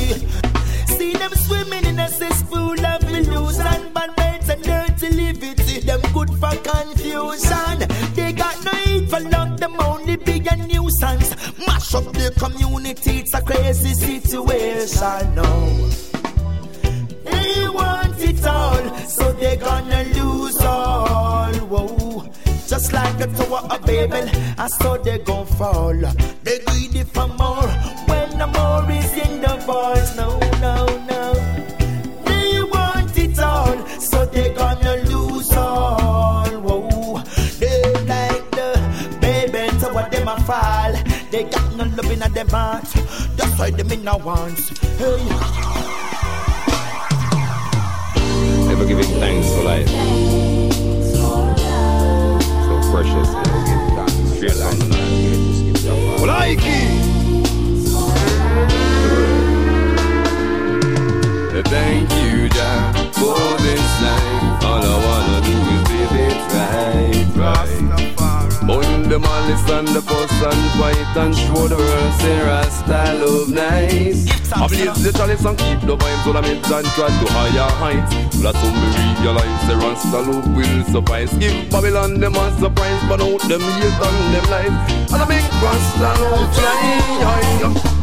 [0.97, 5.81] See them swimming in a cesspool of illusion, bad mates and dirty liberty.
[5.81, 7.77] Them good for confusion.
[8.15, 11.35] They got no need for love, them only big and nuisance.
[11.67, 15.35] Mash up the community, it's a crazy situation.
[15.35, 16.14] No.
[23.27, 25.95] The Tower of Babel, I saw they gon' fall.
[26.43, 27.69] They greedy for more
[28.09, 29.99] when the more is in the vault.
[30.17, 31.35] No, no, no.
[32.27, 36.49] They want it all, so they gonna lose all.
[36.49, 37.23] Whoa.
[37.59, 40.93] They like the Babel Tower, them a fall.
[41.31, 42.85] They got no loving at them heart.
[43.37, 44.59] That's why them in a want.
[44.99, 45.21] Hey.
[48.71, 50.44] Ever giving thanks for life.
[52.95, 53.29] Precious,
[61.65, 64.63] Thank you, Jah, for this life.
[64.63, 65.44] All I wanna
[69.15, 73.49] Burn the malice and the fuss and fight and show the world say Rasta love
[73.49, 74.27] nice.
[74.53, 77.71] I believe the chalice and keep the vibes on the mids and try to higher
[77.79, 78.41] heights.
[78.43, 81.33] That's when we realize the Rasta love will suffice.
[81.35, 85.13] Give Babylon them a surprise, but out them hate and them lies.
[85.13, 87.94] And I make Rasta love fly.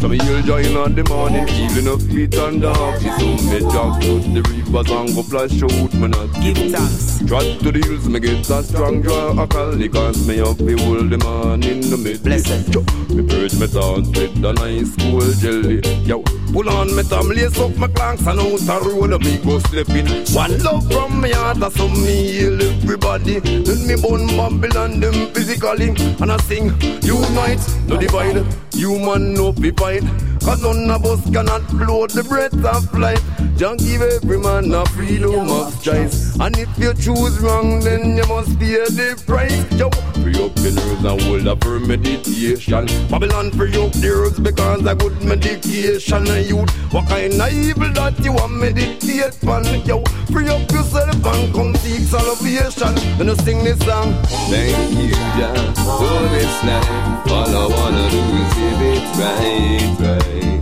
[0.00, 3.02] So me will join on the morning, healing up feet and dogs.
[3.02, 7.24] So me jog to the rivers and go flash out, me not give thanks.
[7.26, 10.76] Trot to the hills, me get a strong draw a call, cause me up the
[10.84, 11.16] whole the
[11.66, 12.22] in the mid.
[12.22, 12.76] Blessed.
[13.10, 15.80] Me purge me thoughts with the nice cool jelly.
[16.04, 19.58] Yo, pull on me thumb, lace up my clanks and out the road, me go
[19.70, 20.06] slipping.
[20.34, 23.40] One love from me heart, that's so me heal everybody.
[23.40, 25.88] Then me bone Babylon them physically,
[26.20, 26.68] and I sing,
[27.00, 30.02] unite, no divide, human no be fight.
[30.42, 33.22] Cause none of us cannot blow the breath of life.
[33.56, 36.25] Just give every man a freedom of choice.
[36.38, 39.56] And if you choose wrong, then you must pay the price.
[39.72, 39.88] Yo,
[40.20, 42.86] free up the nerves and hold up for meditation.
[43.08, 46.28] Babylon free up the herbs because a good medication.
[46.28, 49.64] And youth, what kind of evil that you want meditate on?
[49.86, 52.94] Yo, free up yourself and come seek salvation.
[53.16, 54.12] When you sing this song,
[54.52, 55.56] thank you, Jah,
[55.88, 57.32] for this life.
[57.32, 60.55] All I wanna do is live it right, right.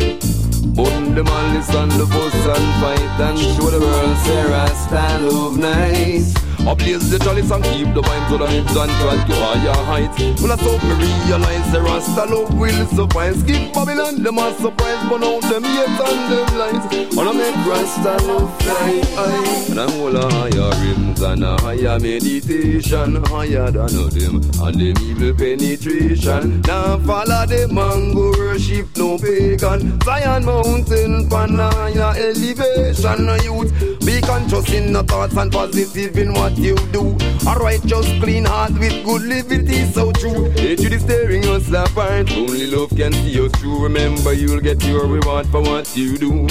[1.23, 6.35] Malice and the fuss and fight and show the world say Rasta love nice.
[6.67, 10.41] Ablaze the chalice and keep the vibes to the heads and try to higher heights.
[10.41, 10.95] When I saw me
[11.29, 13.43] realize the Rasta love will suffice.
[13.43, 16.85] Give Babylon them a surprise, but now them hate and them lies.
[17.13, 19.71] And I make Rasta love fly high.
[19.71, 25.05] And I'm all higher rims and a higher meditation, higher than all them and them
[25.05, 26.63] evil penetration.
[26.63, 30.01] Now follow them and go worship no pagan.
[30.01, 33.29] Zion mountain, pan higher elevation.
[33.45, 37.17] Youth, be conscious in the thoughts and positive in what you do.
[37.49, 40.51] A righteous, clean heart with good liberty, so true.
[40.51, 42.31] Hate you staring us apart.
[42.33, 43.83] Only love can see us through.
[43.83, 46.47] Remember, you'll get your reward for what you do.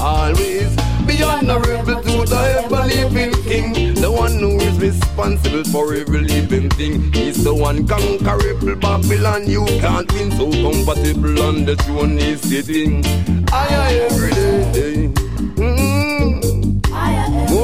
[0.00, 0.74] Always
[1.06, 6.70] be honorable to the ever living King, the one who is responsible for every living
[6.70, 7.12] thing.
[7.12, 9.46] He's the one unconquerable Babylon.
[9.46, 13.04] You can't win so comfortable on the throne is sitting.
[13.52, 14.30] I every
[14.72, 15.27] day.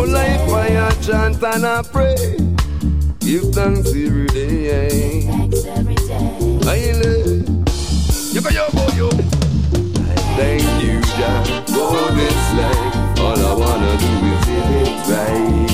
[0.06, 2.14] Life I chant and I pray.
[3.20, 5.22] Give thanks every day.
[5.22, 6.58] Thanks every day.
[6.66, 7.48] I live.
[8.34, 8.40] Yo,
[8.72, 9.10] go, yo.
[10.36, 13.20] Thank you, Jah, for this life.
[13.20, 15.73] All I wanna do is live it right.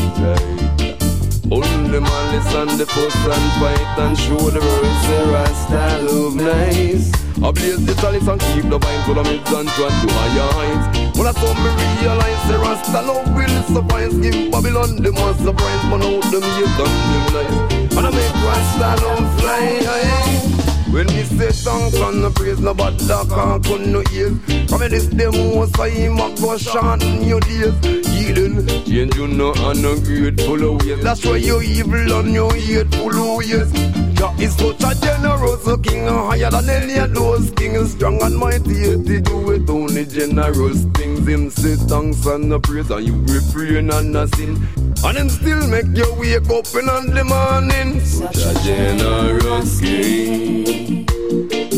[2.31, 7.11] The and the fuss and fight and show the world say Rasta love nice.
[7.43, 10.53] I blaze the chalice and keep the vines full of mids and try to higher
[10.55, 11.19] heights.
[11.19, 14.15] When I saw me realize the Rasta love will surprise.
[14.15, 17.97] Give Babylon the most surprise, but out them hate and them lies.
[17.99, 20.70] And I make Rasta love fly.
[20.93, 24.37] When me say thanks and no praise, no bad dog can't come no ears.
[24.69, 27.75] Come in this demo, so him a go short in your days.
[28.09, 31.03] Healing, change you no and of ways.
[31.05, 34.10] That's why you evil and you hateful ways.
[34.21, 37.93] Jah is such a generous king, higher than any of those kings.
[37.93, 41.27] Strong and mighty, he do it only generous things.
[41.27, 44.61] Him say thanks and no praise, and you refrain and no sin.
[45.03, 48.01] And him still make you wake up in the morning.
[48.05, 51.07] Such a generous king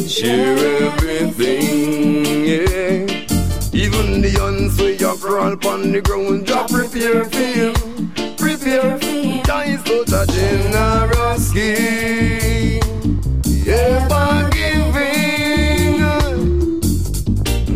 [0.09, 3.07] share everything, yeah.
[3.72, 7.72] Even the ants where you crawl upon the ground, just prepare for you,
[8.36, 9.43] prepare for you.
[9.45, 11.11] Die such a generous
[11.53, 12.80] king,
[13.44, 16.00] yeah, forgiving.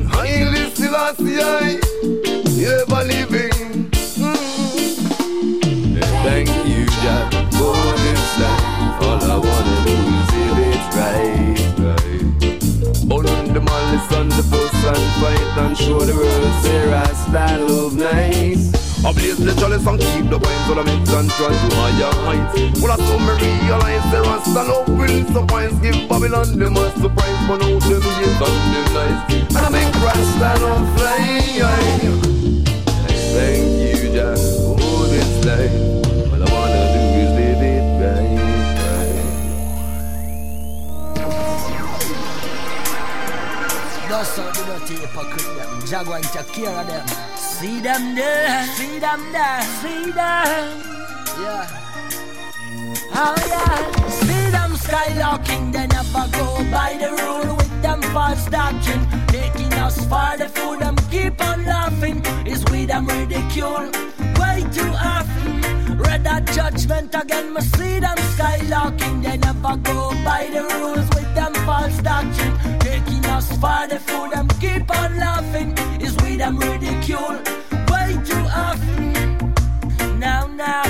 [0.08, 1.36] Highly still I see,
[2.62, 3.90] yeah, believing.
[4.16, 4.36] Mm.
[6.24, 9.02] Thank you, Jah, for this life.
[9.02, 11.56] All I wanna do is live it right
[13.56, 18.75] the malice and the fuss and fight and show the world say Rasta love nice.
[19.06, 22.10] I blaze the chalice and keep the wine so the mix and try to higher
[22.26, 22.82] heights.
[22.82, 25.78] Well, I saw me realize the Rasta love will suffice.
[25.78, 29.22] Give Babylon the most surprise, but out them years and them lies.
[29.54, 31.22] And I make Rasta love fly.
[33.30, 35.86] Thank you, Jah, for this life.
[44.08, 45.86] Dust out the dirty hypocrite them.
[45.86, 47.35] Jaguar take care of them.
[47.46, 50.82] See them there, see them there, see them.
[51.40, 51.66] Yeah.
[53.14, 54.08] Oh yeah.
[54.08, 59.06] See them skylarking, they never go by the rule with them false doctrine.
[59.28, 62.22] Taking us far the food, them keep on laughing.
[62.46, 63.90] Is we them ridicule
[64.38, 65.65] way too often.
[65.98, 71.34] Read that judgment again, me see them skylarking, they never go by the rules with
[71.34, 75.76] them false doctrine Taking us for the food, them keep on laughing.
[76.00, 77.38] Is we them ridicule
[77.90, 80.18] way too often.
[80.18, 80.84] Now, now.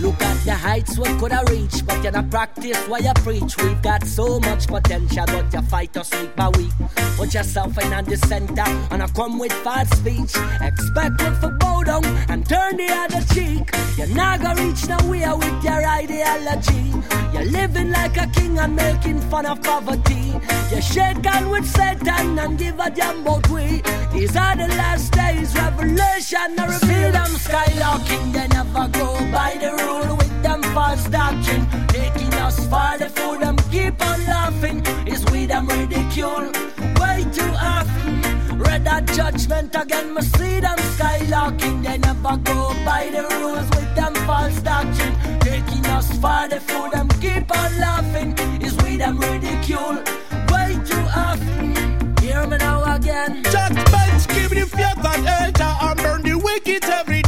[0.00, 3.56] Look the heights we could have reached, but you not practice what you preach.
[3.58, 6.72] We've got so much potential, but you fight us week by week.
[7.16, 10.34] Put yourself in at the center, and I come with fast speech.
[10.60, 13.70] Expect what for bow down and turn the other cheek.
[13.96, 16.92] You're not gonna reach nowhere with your ideology.
[17.32, 20.32] You're living like a king and making fun of poverty.
[20.70, 23.82] You shake on with Satan and give a damn about we.
[24.12, 28.32] These are the last days, revelation, I reveal them skylarking.
[28.32, 31.66] They never go by the rule with them false doctrine.
[31.88, 34.84] Taking us far, the fool them keep on laughing.
[35.06, 36.52] Is we them ridicule
[37.00, 38.58] way too often.
[38.58, 41.82] Read that judgment again, me see them skylarking.
[41.84, 45.14] They never go by the rules with them false doctrine.
[45.40, 48.32] Taking us far, the fool them keep on laughing.
[48.60, 50.02] Is we them ridicule
[50.50, 52.16] way too often.
[52.20, 53.42] Hear me now again.
[53.44, 57.27] Judgment, give the fear that and burn the wicked every day.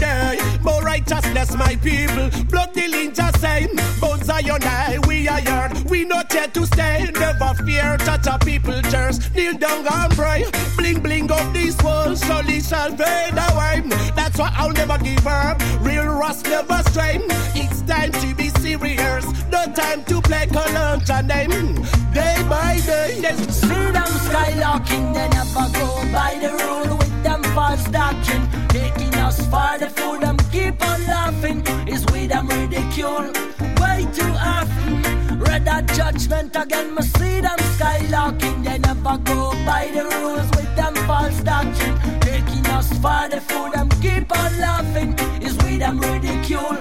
[1.30, 2.44] Righteousness, my people.
[2.46, 3.76] Blood the lynch same.
[4.00, 5.70] Bones I, we are here.
[5.88, 7.08] We not yet to stay.
[7.14, 7.96] Never fear.
[7.98, 10.44] Touch a people just kneel down and pray.
[10.76, 13.82] Bling bling of this world, slowly shall fade away.
[14.16, 15.60] That's why I'll never give up.
[15.80, 17.20] Real rust never stray.
[17.54, 19.24] It's time to be serious.
[19.50, 21.74] No time to play Columbian name.
[22.12, 23.22] Day by day.
[23.38, 27.22] See them skylarking, they never go by the rule with
[27.54, 28.48] false doctrine.
[28.68, 31.66] Taking us far, the food them keep on laughing.
[31.86, 33.32] Is we them ridicule
[33.80, 35.38] way too often.
[35.38, 38.64] Read that judgment again, me see them skylarking.
[38.64, 41.96] They never go by the rules with them false doctrine.
[42.20, 45.14] Taking us far, the food them keep on laughing.
[45.42, 46.78] Is we them ridicule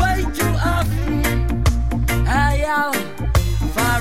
[0.00, 1.64] way too often.
[2.26, 3.07] Hey, yo.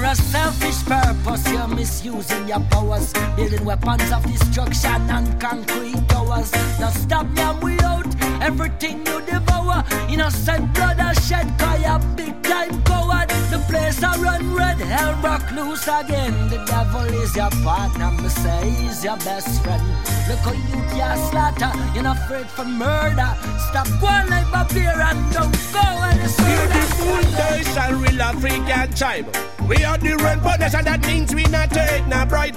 [0.08, 6.50] A selfish purpose, you're misusing your powers, building weapons of destruction and concrete towers.
[6.80, 7.97] Now stop them without
[8.42, 9.84] everything you devour.
[10.10, 13.30] Innocent blood are shed, cause you're big time coward.
[13.52, 16.34] The place I run red hell rock loose again.
[16.50, 19.84] The devil is your partner, me say he's your best friend.
[20.28, 23.32] Look how you can slaughter, you're not afraid for murder.
[23.70, 29.28] Stop going like barbarian, don't go and it's Beautiful nation, real African tribe.
[29.68, 32.56] We are the rent nation, that means we not take no bride.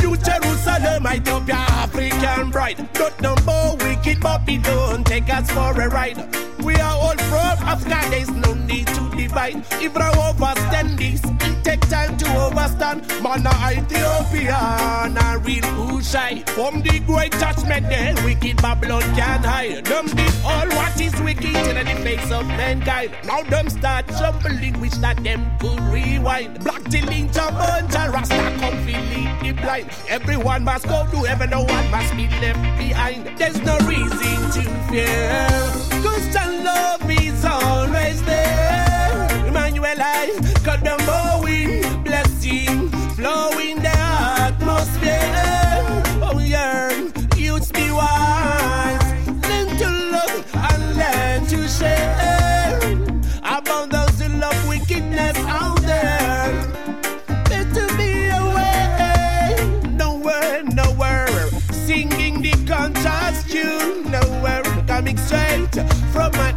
[0.00, 2.78] New Jerusalem, Ethiopia, African bride.
[2.98, 6.16] Not no more wicked, but don't take us for a ride.
[6.64, 9.56] We are all from Africa, there's no need to divide.
[9.72, 12.98] If I overstand this, it takes time to overstand.
[13.22, 13.44] Man,
[13.76, 16.48] Ethiopia, a real Kushai.
[16.56, 19.84] From the great judgment there, wicked Babylon can't hide.
[19.84, 23.10] Them did all what is wicked in the face of mankind.
[23.26, 26.64] Now them start troubling, wish that them could rewind.
[26.64, 29.90] Black into bunch and Rasta come feeling the blind.
[30.08, 33.26] Everyone must go to heaven, no one must be left behind.
[33.38, 35.01] There's no reason to fear.
[35.04, 35.41] Cause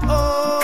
[0.07, 0.54] from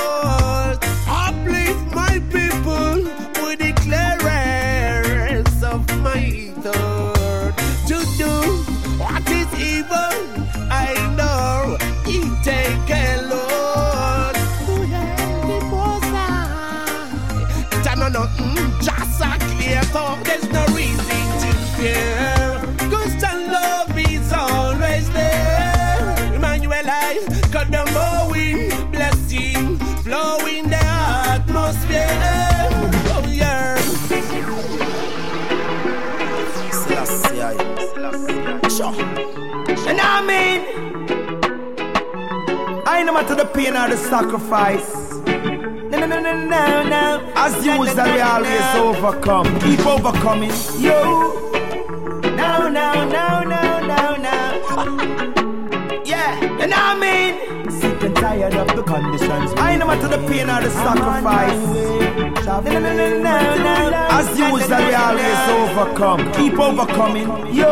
[43.22, 45.14] I no matter the pain or the sacrifice.
[45.92, 47.32] No, no, no, no, no, no.
[47.36, 49.60] As usual, we always overcome.
[49.60, 50.50] Keep overcoming.
[50.80, 51.62] Yo.
[52.36, 56.02] No, no, no, no, no, no.
[56.04, 59.54] yeah, and I mean, sick and tired of the conditions.
[59.58, 62.31] I no matter the pain or the sacrifice.
[62.54, 66.32] As usual, we always overcome.
[66.34, 67.30] Keep overcoming.
[67.56, 67.72] Yo.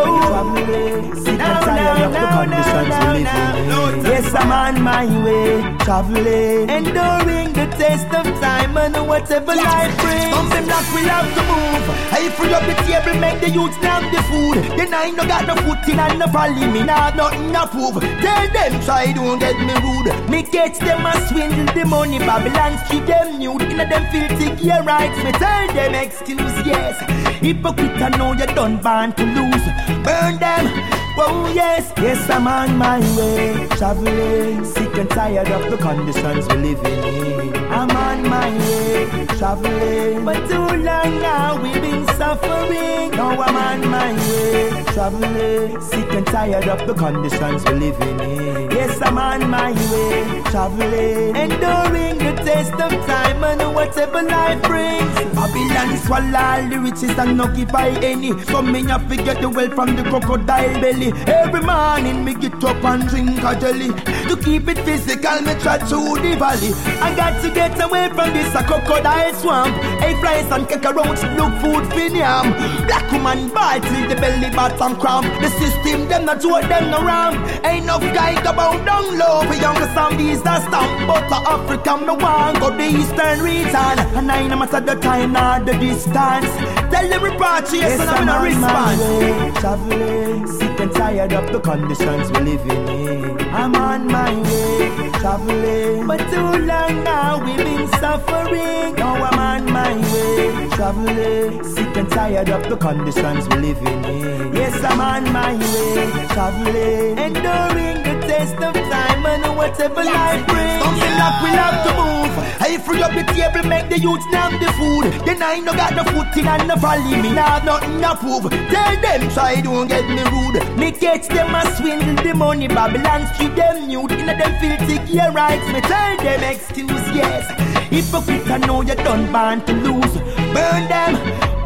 [1.16, 4.06] Sick and tired of the conditions we live in.
[4.06, 6.70] Yes, I'm on my way, traveling.
[6.70, 10.36] Enduring test of time and whatever life brings.
[10.36, 11.86] Something that we have to move.
[12.12, 14.60] I free up the table, make the youths down the food.
[14.78, 16.68] Then I no got no footing and no folly.
[16.68, 18.04] Me have nothing to prove.
[18.20, 20.12] Tell them try don't get me rude.
[20.30, 22.20] Me catch them a swindle the money.
[22.20, 23.64] Babylon keep them nude.
[23.72, 25.18] In them filthy gear rights.
[25.24, 27.00] Me tell them excuse yes.
[27.40, 29.66] Hypocrite I know you done born to lose.
[30.04, 31.09] Burn them.
[31.22, 36.56] Oh yes, yes I'm on my way, traveling, sick and tired of the conditions we
[36.56, 37.56] living in.
[37.72, 43.12] I'm on my way, traveling, but too long now we've been suffering.
[43.12, 48.72] Now I'm on my way, traveling, sick and tired of the conditions we living in.
[48.72, 55.10] Yes I'm on my way, traveling, enduring the test of time and whatever life brings.
[55.36, 58.38] Babylon swallow all the riches and occupy any.
[58.46, 61.09] So me have to get the wealth from the crocodile belly.
[61.28, 63.90] Every morning me get up and drink a jelly.
[64.30, 66.74] To keep it physical me try through the valley.
[67.02, 69.76] I got to get away from this a crocodile swamp.
[70.02, 72.54] Hey flies and cockroach look food for yam.
[72.88, 75.26] Black woman ball till the belly bottom cramp.
[75.42, 77.36] The system them not what them no ram
[77.66, 82.06] Ain't enough guy go bound down low For younger zombies that stamp But the African
[82.08, 83.96] me want go the eastern region.
[84.18, 86.52] And I no matter the time nor the distance.
[86.92, 89.60] Tell them report yes, yes and I'm in a response.
[89.60, 90.48] Traveling,
[90.80, 93.40] and tired of the conditions we live in.
[93.54, 98.96] I'm on my way, traveling, but too long now we've been suffering.
[98.96, 104.54] Now I'm on my way, traveling, sick and tired of the conditions we live in.
[104.54, 110.84] Yes, I'm on my way, traveling, enduring the test of time and whatever life brings.
[110.84, 112.29] Something like we have to move.
[112.60, 115.06] I free up the table, make the youths name the food.
[115.26, 118.50] Then I no got no footing and no valley, me nah nothing to prove.
[118.50, 120.78] Tell them try don't get me rude.
[120.78, 124.12] Me catch them a swindle the money, Babylon keep them nude.
[124.12, 127.46] In them filthy gear rights, me tell them excuse yes.
[127.90, 130.16] Hypocrite, I know you done born to lose.
[130.54, 131.16] Burn them.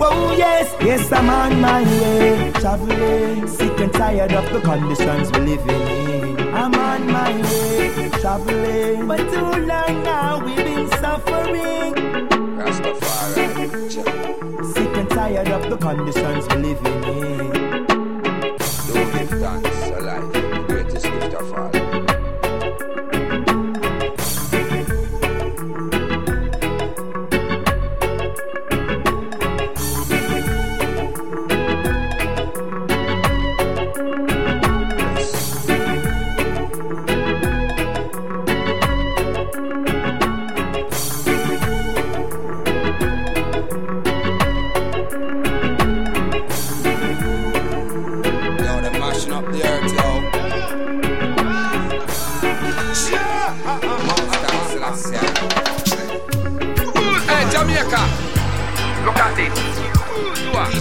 [0.06, 5.40] Oh yes, yes I'm on my way, traveling, sick and tired of the conditions we
[5.40, 6.13] live in.
[6.56, 11.94] I'm on my way, traveling, but too long now we've been suffering.
[12.60, 13.48] Rastafari.
[14.74, 17.04] Sick and tired of the conditions we live in.
[17.04, 17.74] Eh?
[18.88, 20.33] Don't give thanks alive,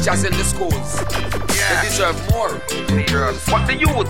[0.02, 0.98] Teachers in the schools,
[1.46, 2.48] they deserve more.
[3.46, 4.08] But the youth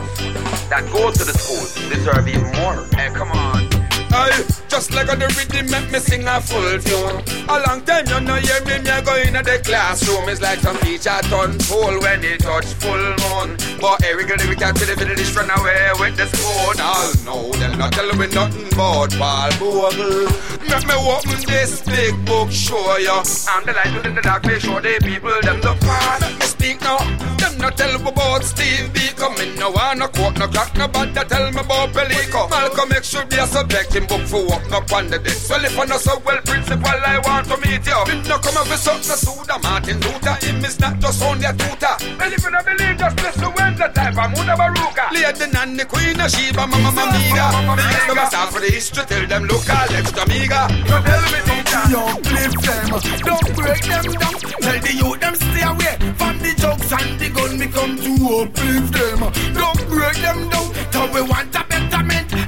[0.70, 2.86] that go to the schools deserve even more.
[2.97, 3.68] Hey, come on.
[4.11, 4.43] Aye,
[4.73, 7.20] just like on the rhythm make me sing a full tune.
[7.45, 10.27] A long time you know hear me, me a go in the classroom.
[10.31, 13.61] It's like some teacher turn full when he touch full moon.
[13.77, 16.81] But every girl we can't see the finish run away with the spoon.
[16.81, 20.33] All know they'll not tell me nothing but Paul Bogle.
[20.64, 23.12] Make me open this big book, show you.
[23.53, 26.18] I'm the light within the dark, make sure the people them far.
[26.18, 26.97] Let me speak now.
[27.37, 28.89] Them not tell about Steve
[29.23, 29.35] B.
[29.35, 30.89] Coming no one, no quote, no crack, no.
[30.89, 32.51] That tell me about Pelico.
[32.51, 35.35] Malcolm X should be a subject in book for walk up on the deck.
[35.35, 38.01] So if I know so well principle, I want to meet you.
[38.07, 40.35] Did not come up with something Suda Martin Luther.
[40.43, 41.95] Him is not just only a tutor.
[42.03, 45.12] And if you don't believe, just listen when the type of Mutabaruka.
[45.12, 47.47] Lady Nanny, Queen of Sheba, Mama Mamiga.
[47.79, 50.66] Yes, the start for the history, tell them local, extra amiga.
[50.89, 51.61] So tell me, teacher.
[51.73, 52.05] Yo,
[52.37, 52.89] lift them,
[53.25, 54.35] don't break them down.
[54.61, 57.59] Tell the youth them stay away from the jokes and the gun.
[57.59, 58.12] Me come to
[58.45, 59.20] uplift them,
[59.55, 60.68] don't break them down.
[60.93, 62.41] So we want a betterment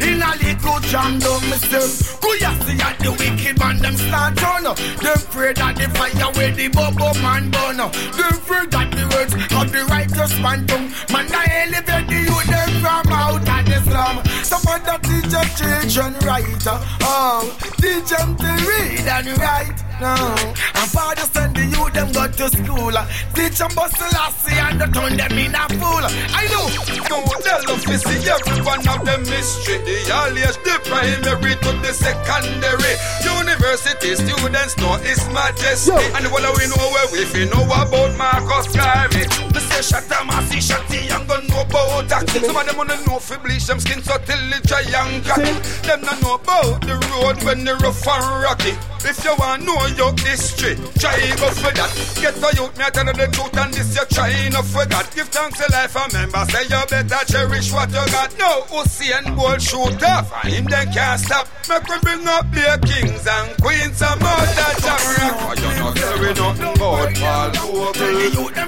[0.64, 2.20] little jam down myself.
[2.20, 4.64] Go ya see at the wicked man them start turn.
[4.64, 7.76] Them afraid that the fire where the bubble man burn.
[7.76, 10.88] Them afraid that the words of the righteous man tongue.
[11.12, 14.16] Man I elevate the youth them from out of the slum.
[14.42, 16.64] Some of the teacher children right.
[17.02, 19.93] Oh, teach them to read and write.
[20.00, 22.94] No, and father send the youth them go to school.
[23.34, 26.02] Teach them bust the lassie and the turn them in a fool.
[26.34, 26.66] I know.
[27.06, 29.78] No, they'll love to see every one of them mystery.
[29.86, 32.98] The earliest, the primary to the secondary.
[33.22, 35.94] University students know His Majesty.
[36.18, 39.30] And what we know where we fi know about Marcus Garvey.
[39.54, 42.28] Me say shut a massy shotty and go know about that.
[42.30, 45.54] Some of them wanna know fi bleach them skin so till it dry and cocky.
[45.86, 48.74] Them not know about the road when the rough and rocky.
[49.06, 51.90] If you want know your history, try go for that.
[52.20, 54.86] Get the youth, me I tell you the truth, and this you try enough for
[54.86, 55.06] God.
[55.14, 58.36] Give thanks to life, and remember, say you better cherish what you got.
[58.38, 61.48] No, Usain Bolt shoot off, and him then can't stop.
[61.68, 65.34] Make we bring up their kings and queens, some more that jam rock.
[65.44, 68.04] Oh, you know, tell we nothing about Paul Bogle.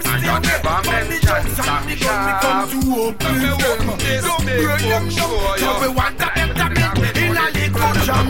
[0.06, 2.42] And you never mention Sam Sharpe.
[2.42, 3.40] Don't break
[4.82, 8.26] them down, so we want a betterment in a little jam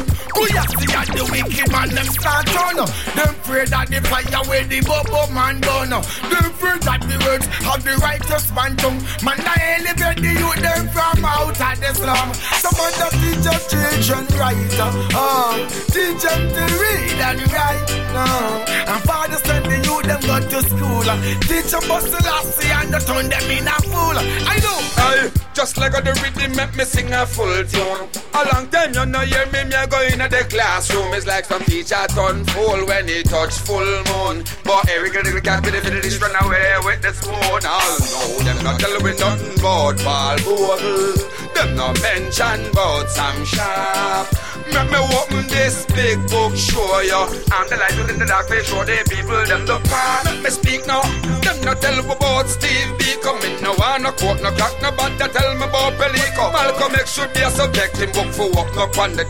[0.00, 4.80] see at the wicked man them start turn Them afraid that the fire where the
[4.82, 9.00] bubble man burn Them afraid that the words of the righteous man tongue.
[9.22, 12.28] Man I elevate the youth them from out of the slum.
[12.62, 14.78] Some of the teacher children right
[15.14, 18.64] uh, Teach them to read and write no.
[18.86, 21.08] And father send the youth them go to school
[21.48, 25.30] Teach them bust the lassie and the turn them in a fool I know Aye,
[25.54, 28.08] just like the rhythm make me sing a full tune.
[28.34, 31.12] A long time you know hear me, me go in the classroom.
[31.14, 34.44] It's like some teacher turn full when he touch full moon.
[34.64, 37.34] But every little cat with the finish run away with the spoon.
[37.36, 41.14] All know them not tell me nothing about Paul Bogle.
[41.54, 44.53] Them no mention about Sam Sharpe.
[44.72, 47.20] Make me open this big book, show you.
[47.52, 50.24] I'm the light within the dark, face show the people them the part.
[50.24, 51.02] Let me speak now.
[51.44, 53.04] Them not tell me about Steve B.
[53.22, 55.18] Coming no one, no quote, no crack, no bad.
[55.18, 56.52] That tell me about Pelico.
[56.52, 59.24] Malcolm X should be a subject in book for walk up on the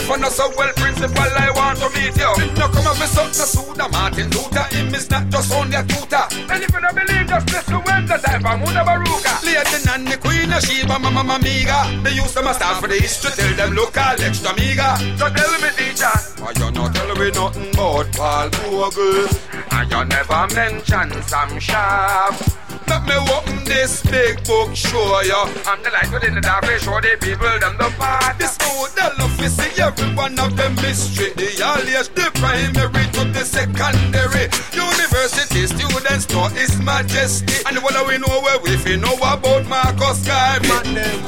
[0.00, 2.32] if I know so well principle, I want to meet you.
[2.36, 4.66] Did not come up with something Suda Martin Luther.
[4.74, 6.24] Him is not just only a tutor.
[6.50, 9.32] And if you don't believe, just listen when the type of Mutabaruka.
[9.44, 12.02] Lady Nanny, Queen of Sheba, Mama Mamiga.
[12.04, 14.79] They used to start for the history, tell them local, extra amiga.
[15.18, 16.16] So tell me, teacher.
[16.40, 19.28] Why you not tell me nothing about Paul Bogle?
[19.72, 22.40] And you never mention Sam Sharpe.
[22.88, 25.36] Let me open this big book, show you.
[25.64, 28.36] I'm the light within the dark, show the people them the path.
[28.38, 31.30] This school, they love to see every one of them mystery.
[31.36, 34.50] The earliest, the primary to the secondary.
[34.74, 37.62] University students know His Majesty.
[37.66, 40.66] And what do we know where we know about Marcus Garvey?
[40.66, 41.20] Man,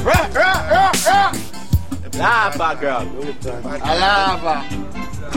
[2.19, 3.05] Lava girl.
[3.81, 4.65] Lava.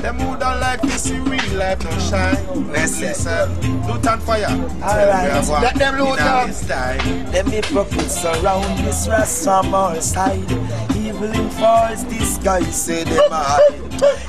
[0.02, 2.72] Them who don't like to see real life don't shine.
[2.72, 3.50] Listen,
[3.88, 4.52] Lutan Fyah.
[4.82, 6.50] Alright, Let them loot up.
[7.32, 10.44] Them hypocrites surround this rest from all side.
[11.24, 13.82] In false disguise, say them hide.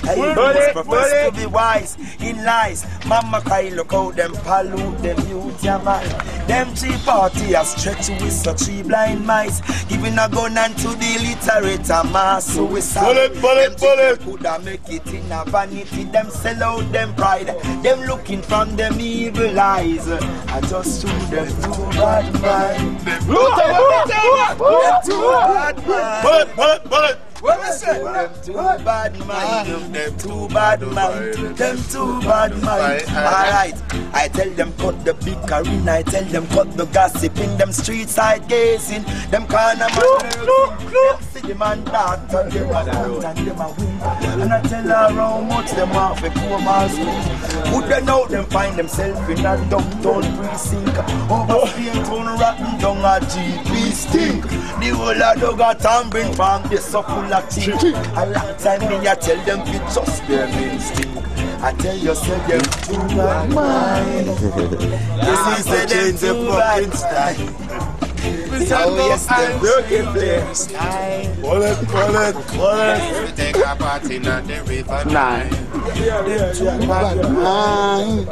[0.04, 2.86] Hey, Bullet, profess to be wise in lies.
[3.06, 6.06] Mama cry, look how them pollute them youth, yeah man.
[6.46, 9.60] Them three party are stretched with so three blind mice.
[9.86, 11.18] Giving a gun unto the
[11.50, 13.02] literate, a mass suicide.
[13.04, 14.20] Bullet, bullet, bullet.
[14.20, 17.48] Coulda make it in a vanity, them sell out them pride.
[17.82, 20.08] Them looking from them evil eyes.
[20.08, 23.00] I just shoot them too bad mind.
[23.00, 25.04] Them Loot up, loot up.
[25.04, 26.75] too bad mind.
[26.84, 27.25] Bullet, bullet.
[27.40, 28.02] What I say?
[28.02, 28.52] Them too
[28.84, 29.94] bad mind.
[29.94, 31.56] Them too bad mind.
[31.56, 33.02] Them too bad mind.
[33.10, 33.74] Alright.
[34.14, 35.92] I tell them cut the big arena.
[35.92, 39.02] I tell them cut the gossip in them street side gazing.
[39.30, 40.90] Them corner man nursing.
[40.90, 42.48] Them see the man doctor.
[42.48, 44.40] Them a out and them a win.
[44.40, 47.76] And I tell her how much them want for poor man school.
[47.76, 50.96] Would they know them find themselves in a downtown precinct?
[51.30, 51.66] Over oh.
[51.66, 54.42] Spain town rotten down a GP stink.
[54.80, 57.82] The whole of dog a tumbling from the suckle chink.
[58.16, 61.16] A long time me I tell them fi just their instinct.
[61.62, 64.26] I tell you say them too bad mind.
[64.28, 67.95] This is the change of bad style.
[68.28, 70.66] Oh yes, them broken players.
[71.40, 73.26] Bullet, bullet, bullet.
[73.26, 75.50] We take a party in the river Nine.
[76.54, 78.28] Too bad mind.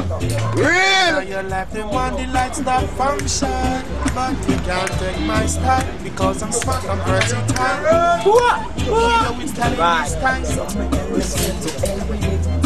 [0.57, 1.23] Real.
[1.23, 3.83] Your life, them want the lights not function,
[4.15, 8.33] but you can't take my style because I'm smart, I'm versatile.
[8.33, 8.79] What?
[8.79, 10.45] You know it's telling this time.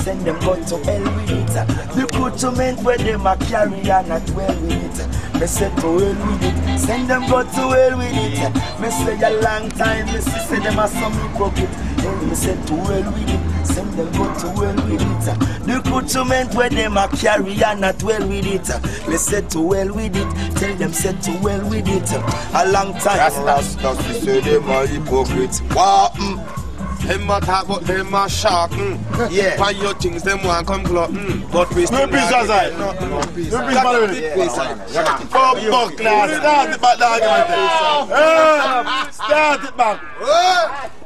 [0.09, 1.47] Send them go to hell with it.
[1.49, 5.39] The recruitment where them a carry and not well with it.
[5.39, 6.79] Me say to hell with it.
[6.79, 8.81] Send them go to hell with it.
[8.81, 10.07] Me say a long time.
[10.07, 11.69] Me say them a some hypocrite.
[12.01, 13.67] Hey, me say to hell with it.
[13.67, 15.67] Send them go to hell with it.
[15.67, 19.09] The recruitment where them a carry and not well with it.
[19.11, 20.57] Me say to hell with it.
[20.57, 22.11] Tell them say to hell with it.
[22.55, 23.19] A long time.
[23.19, 25.61] That's that's we say them are hypocrites.
[25.61, 26.15] What?
[26.15, 26.68] Mm.
[27.09, 28.71] Them a talk but them a shark.
[28.73, 29.31] Mm.
[29.31, 29.59] Yeah.
[29.59, 31.09] Why your things them want come close.
[31.11, 31.51] Mm.
[31.51, 32.69] But we still No peace, not Azai.
[32.71, 33.09] get nothing.
[33.11, 33.53] No peace.
[33.53, 34.05] No peace, Got brother.
[34.05, 35.29] a big peace, Azai.
[35.33, 38.11] Oh, buck, now start it back, dog.
[38.11, 40.03] Eh, Start it back.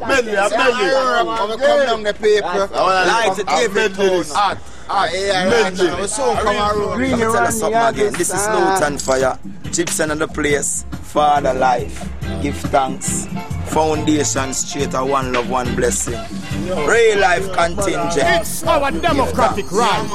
[0.09, 1.66] Medley, I'm Come medley.
[1.66, 2.68] come down the paper.
[2.74, 4.32] Light it, give it to this.
[4.32, 4.59] Hot.
[4.88, 5.11] Hot.
[5.12, 5.86] Yeah, Medley.
[5.88, 6.00] right.
[6.00, 6.90] We soon come around.
[6.90, 8.12] Let me tell you something again.
[8.14, 9.38] This is Lutan Fyah.
[9.70, 10.84] Gypsy and the place.
[11.03, 12.09] Father life.
[12.42, 13.28] Give thanks.
[13.72, 16.20] Foundation straight a one love, one blessing.
[16.86, 18.12] Real life contingent.
[18.16, 20.08] It's our democratic right.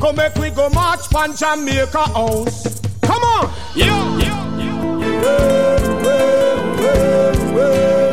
[0.00, 2.80] Come make we go march pan Jamaica house.
[3.02, 4.44] Come on, yo.
[7.44, 8.03] Answer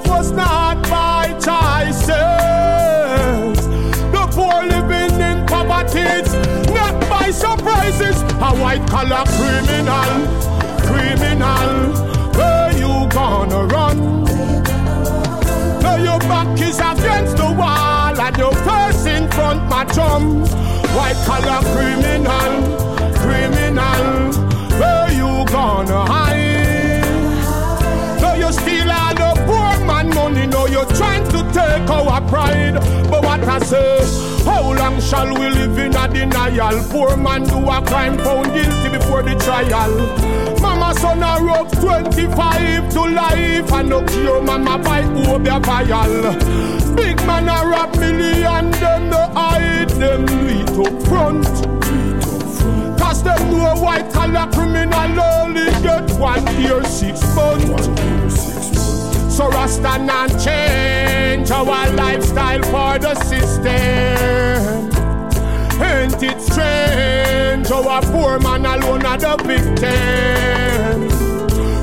[0.00, 2.08] it was not by choices.
[4.14, 6.04] The poor living in poverty,
[6.72, 8.22] not by surprises.
[8.40, 10.12] A white collar criminal,
[10.88, 11.92] criminal,
[12.34, 14.24] where you gonna run?
[15.82, 20.42] Now your back is against the wall and your face in front my drum.
[20.96, 22.52] White collar criminal,
[23.22, 24.04] criminal,
[24.80, 26.49] where you gonna hide?
[30.14, 32.74] Money, now you're trying to take our pride.
[33.10, 36.82] But what I say, how long shall we live in a denial?
[36.90, 40.60] Poor man do a crime, found guilty before the trial.
[40.60, 46.22] Mama son a rope 25 to life, and no cure mama buy Obeah vial.
[46.94, 51.46] Big man a rob million, them no hide, them meet up front.
[52.98, 58.49] Cause them know white collar criminal only get one year, six months.
[59.40, 63.64] So Rasta not change our lifestyle for the system.
[65.80, 71.08] Ain't But it's strange a poor man alone are the victim.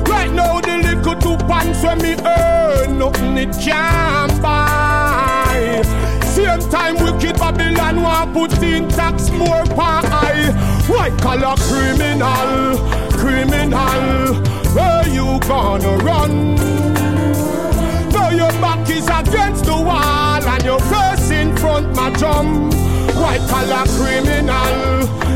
[0.04, 5.82] Right now the little two pants when me earn, nothing it can buy.
[6.26, 10.52] Same time wicked Babylon want put in tax more pie.
[10.86, 12.78] White collar criminal,
[13.18, 14.34] criminal.
[14.76, 17.17] Where you gonna run?
[18.88, 22.70] Back is against the wall and your face in front my drum.
[23.20, 25.27] White collar criminal.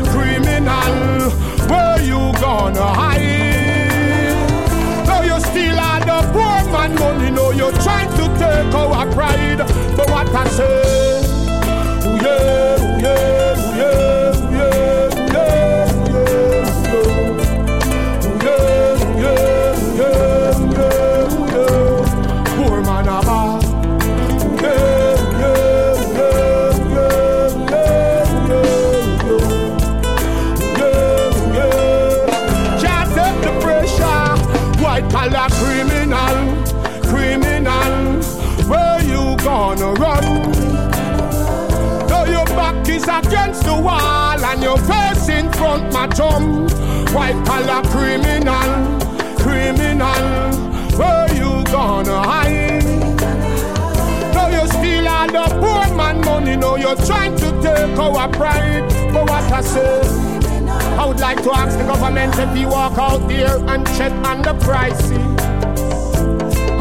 [46.15, 46.67] Drum.
[47.13, 48.99] White collar criminal,
[49.37, 50.23] criminal.
[50.97, 52.83] Where you gonna hide?
[54.33, 56.55] Now you steal all the poor man money.
[56.55, 58.89] Now you're trying to take our pride.
[59.13, 60.01] But what I say,
[60.97, 64.41] I would like to ask the government if you walk out there and check on
[64.41, 65.11] the prices.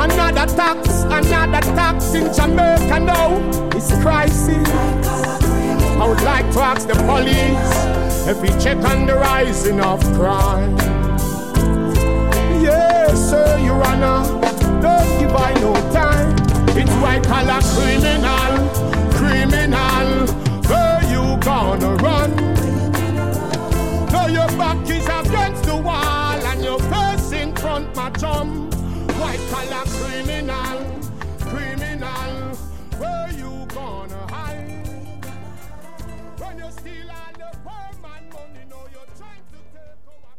[0.01, 3.37] Another tax, another tax in Jamaica now.
[3.75, 4.69] It's crisis.
[6.01, 7.92] I would like to ask the police
[8.25, 10.77] Every check on the rising of crime.
[12.63, 14.23] Yes, sir, Your Honor,
[14.81, 16.31] don't give I no time.
[16.79, 18.53] It's white collar criminal,
[19.13, 20.27] criminal.
[20.71, 22.31] Where you gonna run?
[24.13, 28.71] Now your back is against the wall and your face in front my chum.
[29.21, 30.79] White collar criminal,
[31.41, 32.57] criminal.
[32.99, 34.69] Where you gonna hide?
[36.79, 37.12] Steal